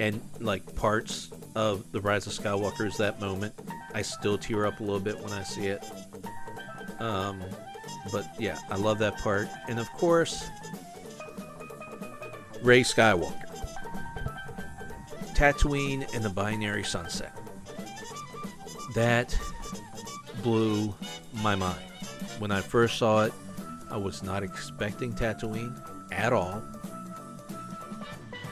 and 0.00 0.20
like 0.40 0.74
parts 0.76 1.30
of 1.54 1.92
The 1.92 2.00
Rise 2.00 2.26
of 2.26 2.32
Skywalker 2.32 2.86
is 2.86 2.96
that 2.96 3.20
moment. 3.20 3.54
I 3.94 4.02
still 4.02 4.38
tear 4.38 4.66
up 4.66 4.80
a 4.80 4.82
little 4.82 5.00
bit 5.00 5.20
when 5.20 5.32
I 5.32 5.42
see 5.42 5.66
it. 5.66 5.84
Um, 6.98 7.42
but 8.12 8.28
yeah, 8.38 8.58
I 8.70 8.76
love 8.76 8.98
that 8.98 9.18
part. 9.18 9.48
And 9.68 9.78
of 9.78 9.90
course, 9.92 10.48
Rey 12.62 12.82
Skywalker. 12.82 13.36
Tatooine 15.34 16.12
and 16.14 16.22
the 16.22 16.30
Binary 16.30 16.84
Sunset. 16.84 17.34
That 18.94 19.36
blew 20.42 20.94
my 21.42 21.54
mind. 21.54 21.80
When 22.38 22.50
I 22.50 22.60
first 22.60 22.98
saw 22.98 23.24
it, 23.24 23.32
I 23.90 23.96
was 23.96 24.22
not 24.22 24.42
expecting 24.42 25.12
Tatooine 25.14 25.80
at 26.12 26.32
all. 26.32 26.62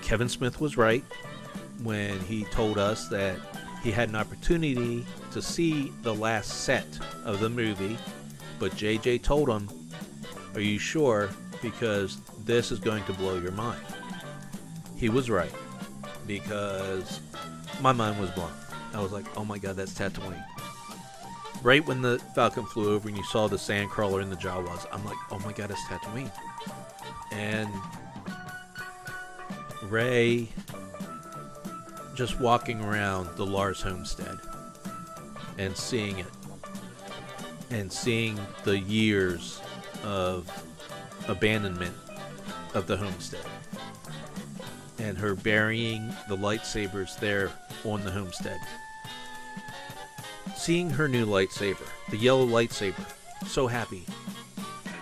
Kevin 0.02 0.28
Smith 0.28 0.60
was 0.60 0.76
right 0.76 1.04
when 1.82 2.18
he 2.20 2.44
told 2.44 2.78
us 2.78 3.08
that 3.08 3.36
he 3.82 3.90
had 3.90 4.08
an 4.08 4.16
opportunity 4.16 5.04
to 5.32 5.42
see 5.42 5.92
the 6.02 6.14
last 6.14 6.62
set 6.62 6.86
of 7.24 7.40
the 7.40 7.48
movie, 7.48 7.98
but 8.58 8.72
JJ 8.72 9.22
told 9.22 9.48
him, 9.48 9.68
Are 10.54 10.60
you 10.60 10.78
sure? 10.78 11.30
Because 11.62 12.18
this 12.44 12.70
is 12.70 12.78
going 12.78 13.04
to 13.04 13.12
blow 13.12 13.38
your 13.38 13.52
mind. 13.52 13.84
He 14.96 15.08
was 15.08 15.30
right 15.30 15.52
because 16.26 17.20
my 17.80 17.92
mind 17.92 18.20
was 18.20 18.30
blown. 18.30 18.52
I 18.94 19.00
was 19.00 19.12
like, 19.12 19.26
oh 19.36 19.44
my 19.44 19.58
god, 19.58 19.76
that's 19.76 19.94
Tatooine. 19.94 20.44
Right 21.62 21.84
when 21.86 22.02
the 22.02 22.18
Falcon 22.34 22.64
flew 22.66 22.94
over 22.94 23.08
and 23.08 23.16
you 23.16 23.24
saw 23.24 23.48
the 23.48 23.56
sandcrawler 23.56 24.22
in 24.22 24.30
the 24.30 24.36
Jawas, 24.36 24.86
I'm 24.92 25.04
like, 25.04 25.16
oh 25.30 25.38
my 25.40 25.52
god, 25.52 25.70
it's 25.70 25.82
Tatooine. 25.84 26.30
And 27.32 27.68
Rey 29.82 30.48
just 32.14 32.38
walking 32.40 32.80
around 32.84 33.28
the 33.36 33.46
Lars 33.46 33.80
homestead 33.80 34.38
and 35.56 35.76
seeing 35.76 36.18
it 36.18 36.26
and 37.70 37.92
seeing 37.92 38.38
the 38.64 38.78
years 38.78 39.60
of 40.04 40.50
abandonment 41.28 41.94
of 42.74 42.86
the 42.86 42.96
homestead 42.96 43.44
and 44.98 45.16
her 45.16 45.34
burying 45.34 46.08
the 46.28 46.36
lightsabers 46.36 47.18
there 47.18 47.50
on 47.84 48.04
the 48.04 48.10
homestead. 48.10 48.58
Seeing 50.56 50.90
her 50.90 51.08
new 51.08 51.24
lightsaber, 51.24 51.86
the 52.10 52.16
yellow 52.16 52.46
lightsaber, 52.46 53.04
so 53.46 53.66
happy. 53.66 54.04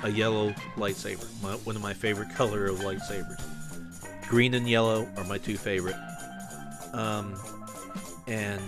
A 0.03 0.11
yellow 0.11 0.51
lightsaber, 0.77 1.27
my, 1.43 1.53
one 1.65 1.77
of 1.77 1.83
my 1.83 1.95
favorite 1.95 2.31
color 2.35 2.67
of 2.67 2.81
lightsabers. 2.81 3.43
Green 4.29 4.55
and 4.55 4.69
yellow 4.69 5.09
are 5.17 5.25
my 5.25 5.39
two 5.39 5.57
favorite. 5.57 5.97
Um, 6.93 7.35
and 8.27 8.61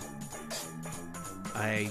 I, 1.55 1.90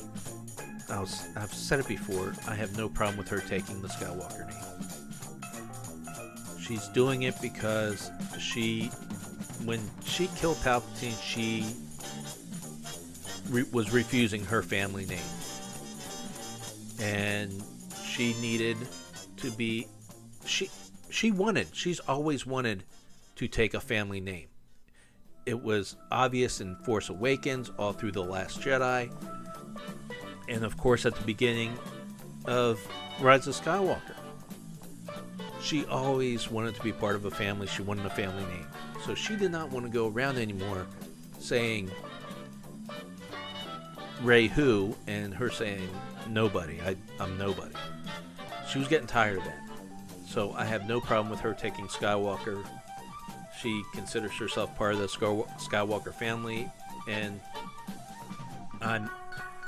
I 0.90 1.00
was, 1.00 1.28
I've 1.36 1.54
said 1.54 1.80
it 1.80 1.88
before. 1.88 2.34
I 2.48 2.56
have 2.56 2.78
no 2.78 2.88
problem 2.88 3.18
with 3.18 3.28
her 3.30 3.40
taking 3.40 3.82
the 3.82 3.90
Skywalker 3.90 4.48
name. 4.48 4.64
She's 6.60 6.88
doing 6.90 7.24
it 7.24 7.42
because 7.42 8.12
she 8.40 8.92
when 9.66 9.80
she 10.06 10.28
killed 10.36 10.58
Palpatine, 10.58 11.22
she 11.22 11.66
re- 13.50 13.66
was 13.72 13.92
refusing 13.92 14.44
her 14.46 14.62
family 14.62 15.06
name, 15.06 15.20
and 17.00 17.64
she 18.06 18.34
needed 18.36 18.78
to 19.38 19.52
be. 19.52 19.88
She 20.46 20.70
she 21.10 21.32
wanted. 21.32 21.68
She's 21.74 22.00
always 22.02 22.46
wanted 22.46 22.84
to 23.36 23.48
take 23.48 23.74
a 23.74 23.80
family 23.80 24.20
name. 24.20 24.48
It 25.46 25.62
was 25.62 25.96
obvious 26.12 26.60
in 26.60 26.76
Force 26.78 27.10
Awakens, 27.10 27.72
all 27.78 27.94
through 27.94 28.12
the 28.12 28.24
Last 28.24 28.60
Jedi, 28.60 29.10
and 30.48 30.64
of 30.64 30.78
course 30.78 31.06
at 31.06 31.16
the 31.16 31.24
beginning 31.24 31.78
of 32.46 32.80
Rise 33.20 33.48
of 33.48 33.56
Skywalker. 33.56 34.16
She 35.62 35.86
always 35.86 36.50
wanted 36.50 36.76
to 36.76 36.82
be 36.82 36.92
part 36.92 37.16
of 37.16 37.26
a 37.26 37.32
family. 37.32 37.68
She 37.68 37.82
wanted 37.82 38.06
a 38.06 38.10
family 38.10 38.44
name. 38.46 38.68
So 39.06 39.16
she 39.16 39.36
did 39.36 39.52
not 39.52 39.72
want 39.72 39.86
to 39.86 39.92
go 39.92 40.08
around 40.08 40.38
anymore 40.38 40.88
saying 41.40 41.92
Rey 44.22 44.48
who 44.48 44.96
and 45.08 45.34
her 45.34 45.50
saying 45.50 45.90
nobody. 46.30 46.80
I, 46.82 46.96
I'm 47.20 47.38
nobody. 47.38 47.74
She 48.70 48.80
was 48.80 48.88
getting 48.88 49.08
tired 49.08 49.38
of 49.38 49.44
that. 49.44 49.60
So 50.28 50.54
I 50.54 50.66
have 50.66 50.88
no 50.88 51.00
problem 51.00 51.30
with 51.30 51.40
her 51.40 51.54
taking 51.54 51.88
Skywalker. 51.88 52.66
She 53.62 53.84
considers 53.94 54.34
herself 54.34 54.76
part 54.76 54.94
of 54.94 55.00
the 55.00 55.08
Skywalker 55.08 56.14
family, 56.14 56.70
and 57.08 57.40
I'm 58.82 59.10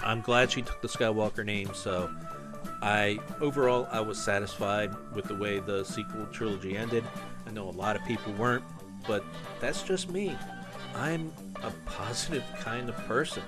I'm 0.03 0.21
glad 0.21 0.51
she 0.51 0.61
took 0.61 0.81
the 0.81 0.87
Skywalker 0.87 1.45
name. 1.45 1.73
So 1.73 2.09
I 2.81 3.19
overall 3.41 3.87
I 3.91 3.99
was 3.99 4.17
satisfied 4.17 4.93
with 5.13 5.25
the 5.25 5.35
way 5.35 5.59
the 5.59 5.83
sequel 5.83 6.25
trilogy 6.27 6.77
ended. 6.77 7.03
I 7.45 7.51
know 7.51 7.67
a 7.67 7.71
lot 7.71 7.95
of 7.95 8.05
people 8.05 8.33
weren't, 8.33 8.63
but 9.07 9.23
that's 9.59 9.83
just 9.83 10.09
me. 10.09 10.37
I'm 10.95 11.31
a 11.63 11.71
positive 11.85 12.43
kind 12.59 12.89
of 12.89 12.95
person. 13.05 13.43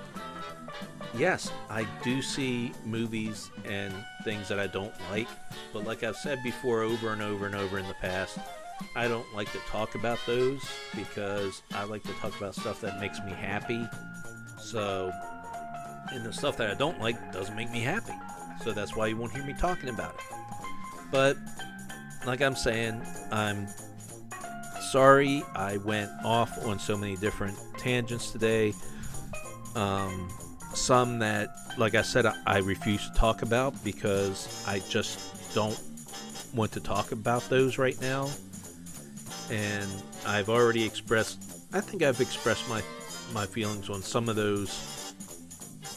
Yes, 1.14 1.50
I 1.68 1.86
do 2.02 2.22
see 2.22 2.72
movies 2.84 3.50
and 3.66 3.92
things 4.24 4.48
that 4.48 4.58
I 4.58 4.66
don't 4.66 4.94
like, 5.10 5.28
but 5.72 5.84
like 5.84 6.02
I've 6.02 6.16
said 6.16 6.42
before 6.42 6.82
over 6.82 7.12
and 7.12 7.20
over 7.20 7.44
and 7.44 7.54
over 7.54 7.78
in 7.78 7.86
the 7.86 7.94
past, 7.94 8.38
I 8.96 9.08
don't 9.08 9.26
like 9.34 9.50
to 9.52 9.58
talk 9.68 9.94
about 9.94 10.18
those 10.26 10.62
because 10.96 11.62
I 11.74 11.84
like 11.84 12.02
to 12.04 12.12
talk 12.14 12.36
about 12.38 12.54
stuff 12.54 12.80
that 12.80 12.98
makes 12.98 13.20
me 13.20 13.32
happy. 13.32 13.86
So, 14.58 15.12
and 16.10 16.24
the 16.24 16.32
stuff 16.32 16.56
that 16.56 16.70
I 16.70 16.74
don't 16.74 17.00
like 17.00 17.32
doesn't 17.32 17.54
make 17.54 17.70
me 17.70 17.80
happy. 17.80 18.14
So 18.62 18.72
that's 18.72 18.96
why 18.96 19.06
you 19.08 19.16
won't 19.16 19.32
hear 19.32 19.44
me 19.44 19.54
talking 19.58 19.88
about 19.88 20.14
it. 20.14 20.20
But, 21.10 21.36
like 22.26 22.40
I'm 22.40 22.56
saying, 22.56 23.02
I'm 23.30 23.66
sorry 24.90 25.42
I 25.54 25.78
went 25.78 26.10
off 26.24 26.64
on 26.64 26.78
so 26.78 26.96
many 26.96 27.16
different 27.16 27.58
tangents 27.78 28.30
today. 28.30 28.74
Um, 29.74 30.30
some 30.74 31.18
that, 31.18 31.50
like 31.78 31.94
I 31.94 32.02
said, 32.02 32.26
I, 32.26 32.34
I 32.46 32.58
refuse 32.58 33.08
to 33.08 33.14
talk 33.14 33.42
about 33.42 33.82
because 33.84 34.64
I 34.66 34.80
just 34.88 35.54
don't 35.54 35.78
want 36.54 36.72
to 36.72 36.80
talk 36.80 37.12
about 37.12 37.48
those 37.48 37.78
right 37.78 38.00
now. 38.00 38.30
And 39.50 39.90
I've 40.26 40.48
already 40.48 40.84
expressed, 40.84 41.42
I 41.72 41.80
think 41.80 42.02
I've 42.02 42.20
expressed 42.20 42.68
my 42.68 42.82
my 43.32 43.46
feelings 43.46 43.88
on 43.88 44.02
some 44.02 44.28
of 44.28 44.36
those 44.36 45.01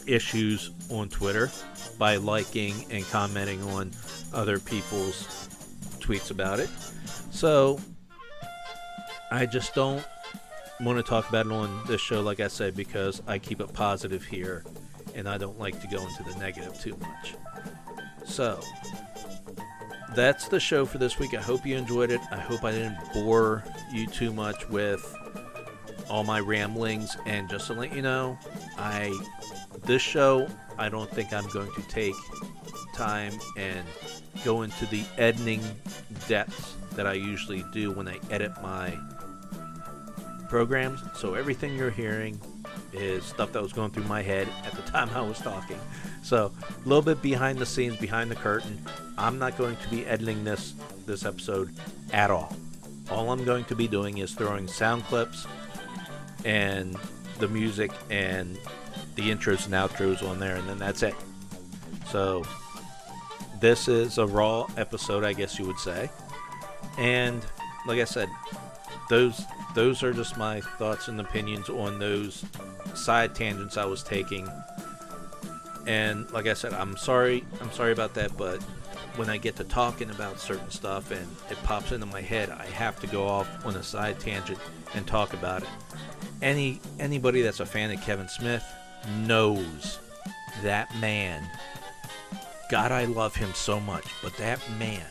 issues 0.07 0.71
on 0.89 1.09
Twitter 1.09 1.51
by 1.97 2.17
liking 2.17 2.73
and 2.91 3.03
commenting 3.05 3.61
on 3.63 3.91
other 4.33 4.59
people's 4.59 5.23
tweets 5.99 6.31
about 6.31 6.59
it. 6.59 6.69
So 7.31 7.79
I 9.31 9.45
just 9.45 9.73
don't 9.73 10.05
want 10.81 10.97
to 10.97 11.03
talk 11.03 11.29
about 11.29 11.45
it 11.45 11.51
on 11.51 11.81
this 11.87 12.01
show, 12.01 12.21
like 12.21 12.39
I 12.39 12.47
said, 12.47 12.75
because 12.75 13.21
I 13.27 13.39
keep 13.39 13.61
it 13.61 13.73
positive 13.73 14.23
here 14.23 14.63
and 15.15 15.27
I 15.27 15.37
don't 15.37 15.57
like 15.57 15.79
to 15.81 15.87
go 15.87 16.05
into 16.05 16.23
the 16.23 16.35
negative 16.37 16.79
too 16.79 16.97
much. 16.97 17.35
So, 18.25 18.59
that's 20.13 20.47
the 20.47 20.59
show 20.59 20.85
for 20.85 20.97
this 20.97 21.19
week. 21.19 21.33
I 21.33 21.41
hope 21.41 21.65
you 21.65 21.77
enjoyed 21.77 22.11
it. 22.11 22.21
I 22.31 22.37
hope 22.37 22.63
I 22.63 22.71
didn't 22.71 22.97
bore 23.13 23.63
you 23.91 24.07
too 24.07 24.33
much 24.33 24.67
with 24.69 25.15
all 26.09 26.23
my 26.23 26.39
ramblings. 26.39 27.17
And 27.25 27.49
just 27.49 27.67
to 27.67 27.73
let 27.73 27.93
you 27.93 28.01
know, 28.01 28.37
I 28.77 29.13
this 29.83 30.01
show 30.01 30.47
I 30.77 30.89
don't 30.89 31.09
think 31.09 31.33
I'm 31.33 31.47
going 31.49 31.71
to 31.71 31.81
take 31.83 32.15
time 32.93 33.33
and 33.57 33.85
go 34.43 34.63
into 34.63 34.85
the 34.87 35.03
editing 35.17 35.61
depths 36.27 36.75
that 36.95 37.07
I 37.07 37.13
usually 37.13 37.63
do 37.71 37.91
when 37.91 38.07
I 38.07 38.19
edit 38.29 38.51
my 38.61 38.97
programs. 40.49 41.01
So 41.15 41.33
everything 41.33 41.75
you're 41.75 41.89
hearing 41.89 42.39
is 42.93 43.23
stuff 43.25 43.51
that 43.53 43.61
was 43.61 43.73
going 43.73 43.91
through 43.91 44.05
my 44.05 44.21
head 44.21 44.47
at 44.65 44.73
the 44.73 44.81
time 44.83 45.09
I 45.11 45.21
was 45.21 45.39
talking. 45.39 45.79
So 46.23 46.51
a 46.67 46.87
little 46.87 47.01
bit 47.01 47.21
behind 47.21 47.59
the 47.59 47.65
scenes, 47.65 47.97
behind 47.97 48.31
the 48.31 48.35
curtain. 48.35 48.81
I'm 49.17 49.39
not 49.39 49.57
going 49.57 49.77
to 49.77 49.89
be 49.89 50.05
editing 50.05 50.43
this 50.43 50.73
this 51.05 51.25
episode 51.25 51.73
at 52.11 52.31
all. 52.31 52.55
All 53.11 53.31
I'm 53.31 53.45
going 53.45 53.65
to 53.65 53.75
be 53.75 53.87
doing 53.87 54.17
is 54.17 54.33
throwing 54.33 54.67
sound 54.67 55.03
clips 55.03 55.45
and 56.43 56.97
the 57.39 57.47
music 57.47 57.91
and 58.09 58.57
the 59.15 59.31
intros 59.31 59.65
and 59.65 59.73
outros 59.73 60.27
on 60.27 60.39
there, 60.39 60.55
and 60.55 60.67
then 60.67 60.77
that's 60.77 61.03
it. 61.03 61.15
So 62.11 62.43
this 63.59 63.87
is 63.87 64.17
a 64.17 64.25
raw 64.25 64.67
episode, 64.77 65.23
I 65.23 65.33
guess 65.33 65.57
you 65.57 65.65
would 65.65 65.79
say. 65.79 66.09
And 66.97 67.41
like 67.87 67.99
I 67.99 68.03
said, 68.03 68.29
those 69.09 69.43
those 69.73 70.03
are 70.03 70.13
just 70.13 70.37
my 70.37 70.61
thoughts 70.61 71.09
and 71.09 71.19
opinions 71.19 71.69
on 71.69 71.99
those 71.99 72.45
side 72.93 73.35
tangents 73.35 73.75
I 73.75 73.85
was 73.85 74.03
taking. 74.03 74.49
And 75.85 76.29
like 76.31 76.47
I 76.47 76.53
said, 76.53 76.73
I'm 76.73 76.95
sorry, 76.97 77.43
I'm 77.61 77.71
sorry 77.71 77.91
about 77.91 78.13
that, 78.15 78.35
but 78.37 78.63
when 79.17 79.29
I 79.29 79.37
get 79.37 79.55
to 79.57 79.63
talking 79.63 80.09
about 80.09 80.39
certain 80.39 80.69
stuff 80.71 81.11
and 81.11 81.27
it 81.49 81.57
pops 81.63 81.91
into 81.91 82.05
my 82.05 82.21
head, 82.21 82.49
I 82.49 82.65
have 82.65 82.99
to 83.01 83.07
go 83.07 83.27
off 83.27 83.65
on 83.65 83.75
a 83.75 83.83
side 83.83 84.19
tangent 84.19 84.59
and 84.93 85.05
talk 85.05 85.33
about 85.33 85.63
it. 85.63 85.69
Any 86.41 86.79
anybody 86.99 87.41
that's 87.41 87.59
a 87.59 87.65
fan 87.65 87.91
of 87.91 88.01
Kevin 88.01 88.27
Smith 88.27 88.65
knows 89.25 89.99
that 90.63 90.95
man. 90.97 91.43
God, 92.69 92.91
I 92.91 93.05
love 93.05 93.35
him 93.35 93.53
so 93.53 93.79
much, 93.79 94.05
but 94.23 94.35
that 94.37 94.59
man 94.79 95.05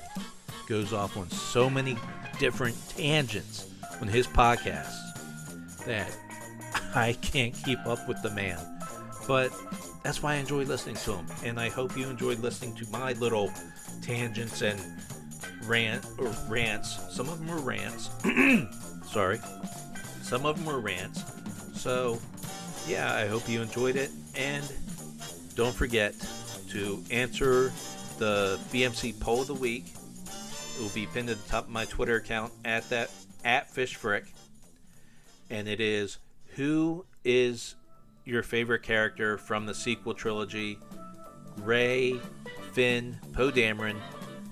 goes 0.68 0.92
off 0.92 1.16
on 1.16 1.30
so 1.30 1.68
many 1.68 1.96
different 2.38 2.76
tangents 2.88 3.70
on 4.00 4.08
his 4.08 4.26
podcast 4.26 4.92
that 5.84 6.16
I 6.94 7.12
can't 7.14 7.54
keep 7.54 7.78
up 7.86 8.08
with 8.08 8.22
the 8.22 8.30
man. 8.30 8.58
But 9.26 9.52
that's 10.02 10.22
why 10.22 10.34
I 10.34 10.36
enjoy 10.36 10.64
listening 10.64 10.96
to 10.96 11.14
him. 11.14 11.26
And 11.44 11.58
I 11.58 11.68
hope 11.68 11.96
you 11.96 12.08
enjoyed 12.08 12.40
listening 12.40 12.74
to 12.76 12.86
my 12.90 13.12
little 13.14 13.50
tangents 14.02 14.62
and 14.62 14.80
rant 15.64 16.04
or 16.18 16.28
rants. 16.48 17.14
Some 17.14 17.28
of 17.28 17.38
them 17.38 17.50
are 17.50 17.60
rants. 17.60 18.10
Sorry. 19.10 19.40
Some 20.22 20.44
of 20.46 20.58
them 20.58 20.68
are 20.68 20.80
rants. 20.80 21.24
So, 21.74 22.20
yeah, 22.86 23.14
I 23.14 23.26
hope 23.26 23.48
you 23.48 23.62
enjoyed 23.62 23.96
it. 23.96 24.10
And 24.36 24.64
don't 25.54 25.74
forget 25.74 26.14
to 26.70 27.02
answer 27.10 27.72
the 28.18 28.58
BMC 28.72 29.18
poll 29.20 29.42
of 29.42 29.46
the 29.46 29.54
week. 29.54 29.86
It 30.76 30.82
will 30.82 30.88
be 30.90 31.06
pinned 31.06 31.30
at 31.30 31.42
the 31.42 31.48
top 31.48 31.64
of 31.64 31.70
my 31.70 31.84
Twitter 31.84 32.16
account 32.16 32.52
at 32.64 32.88
that 32.90 33.10
at 33.44 33.72
FischFrik. 33.72 34.26
And 35.50 35.68
it 35.68 35.80
is 35.80 36.18
who 36.54 37.04
is 37.24 37.74
your 38.24 38.42
favorite 38.42 38.82
character 38.82 39.38
from 39.38 39.66
the 39.66 39.74
sequel 39.74 40.14
trilogy? 40.14 40.78
Rey, 41.58 42.18
Finn, 42.72 43.18
Poe 43.32 43.50
Dameron, 43.50 43.96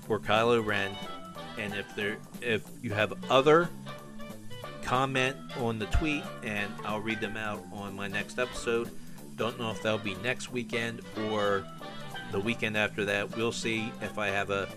or 0.08 0.20
Kylo 0.20 0.64
Ren? 0.64 0.92
And 1.58 1.74
if 1.74 1.94
there 1.96 2.16
if 2.40 2.62
you 2.80 2.92
have 2.92 3.12
other 3.30 3.68
comment 4.82 5.36
on 5.58 5.78
the 5.78 5.86
tweet 5.86 6.24
and 6.42 6.72
I'll 6.84 7.00
read 7.00 7.20
them 7.20 7.36
out 7.36 7.64
on 7.72 7.94
my 7.94 8.08
next 8.08 8.38
episode. 8.38 8.90
Don't 9.36 9.58
know 9.58 9.70
if 9.70 9.82
that'll 9.82 9.98
be 9.98 10.14
next 10.16 10.52
weekend 10.52 11.00
or 11.30 11.64
the 12.32 12.40
weekend 12.40 12.76
after 12.76 13.04
that. 13.06 13.36
We'll 13.36 13.52
see 13.52 13.92
if 14.02 14.18
I 14.18 14.28
have 14.28 14.50
a 14.50 14.68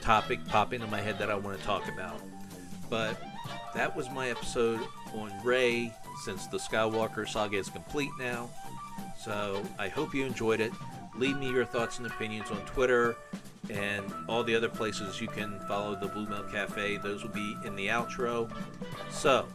topic 0.00 0.44
pop 0.46 0.72
into 0.72 0.86
my 0.86 1.00
head 1.00 1.18
that 1.18 1.30
I 1.30 1.34
want 1.34 1.58
to 1.58 1.64
talk 1.64 1.88
about. 1.88 2.20
But 2.88 3.20
that 3.74 3.94
was 3.94 4.10
my 4.10 4.30
episode 4.30 4.80
on 5.14 5.32
Rey 5.44 5.92
since 6.24 6.46
the 6.46 6.58
Skywalker 6.58 7.28
saga 7.28 7.56
is 7.56 7.68
complete 7.68 8.10
now. 8.18 8.50
So 9.18 9.62
I 9.78 9.88
hope 9.88 10.14
you 10.14 10.24
enjoyed 10.24 10.60
it. 10.60 10.72
Leave 11.16 11.36
me 11.38 11.50
your 11.50 11.64
thoughts 11.64 11.98
and 11.98 12.06
opinions 12.06 12.50
on 12.50 12.58
Twitter 12.66 13.16
and 13.68 14.04
all 14.28 14.42
the 14.42 14.54
other 14.54 14.68
places 14.68 15.20
you 15.20 15.28
can 15.28 15.58
follow 15.68 15.94
the 15.94 16.08
Blue 16.08 16.26
Milk 16.26 16.50
Cafe. 16.52 16.96
Those 16.98 17.22
will 17.22 17.30
be 17.30 17.56
in 17.64 17.76
the 17.76 17.88
outro. 17.88 18.50
So, 19.10 19.46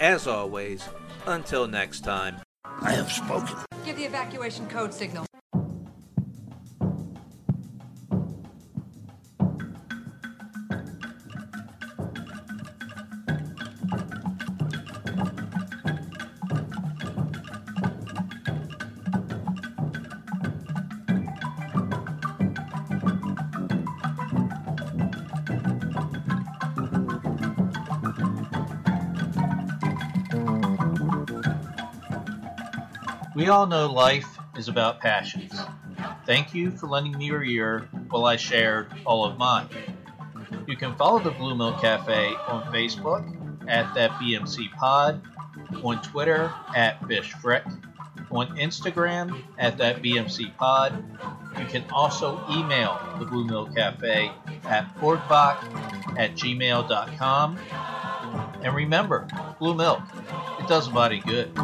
as 0.00 0.26
always, 0.26 0.88
until 1.26 1.66
next 1.66 2.00
time, 2.00 2.36
I 2.64 2.92
have 2.92 3.10
spoken. 3.10 3.56
Give 3.84 3.96
the 3.96 4.04
evacuation 4.04 4.68
code 4.68 4.92
signal. 4.92 5.26
We 33.46 33.50
all 33.50 33.68
know 33.68 33.86
life 33.86 34.40
is 34.56 34.66
about 34.66 35.00
passions. 35.00 35.52
Thank 36.26 36.52
you 36.52 36.72
for 36.72 36.88
lending 36.88 37.16
me 37.16 37.26
your 37.26 37.44
ear 37.44 37.88
while 38.10 38.24
I 38.24 38.34
shared 38.34 38.88
all 39.04 39.24
of 39.24 39.38
mine. 39.38 39.68
You 40.66 40.76
can 40.76 40.96
follow 40.96 41.20
the 41.20 41.30
Blue 41.30 41.54
Milk 41.54 41.80
Cafe 41.80 42.34
on 42.48 42.64
Facebook 42.74 43.22
at 43.68 43.94
that 43.94 44.10
BMC 44.14 44.72
Pod, 44.72 45.22
on 45.84 46.02
Twitter 46.02 46.52
at 46.74 47.00
FischFrik, 47.02 47.62
on 48.32 48.48
Instagram 48.56 49.40
at 49.58 49.78
that 49.78 50.02
BMC 50.02 50.56
Pod. 50.56 51.04
You 51.56 51.66
can 51.66 51.84
also 51.92 52.44
email 52.50 52.98
the 53.20 53.26
Blue 53.26 53.44
Milk 53.44 53.76
Cafe 53.76 54.32
at 54.64 54.92
PorgBach 54.96 56.18
at 56.18 56.34
gmail.com. 56.34 57.58
And 58.64 58.74
remember, 58.74 59.28
blue 59.60 59.76
milk, 59.76 60.02
it 60.58 60.66
does 60.66 60.88
a 60.88 60.90
body 60.90 61.20
good. 61.20 61.56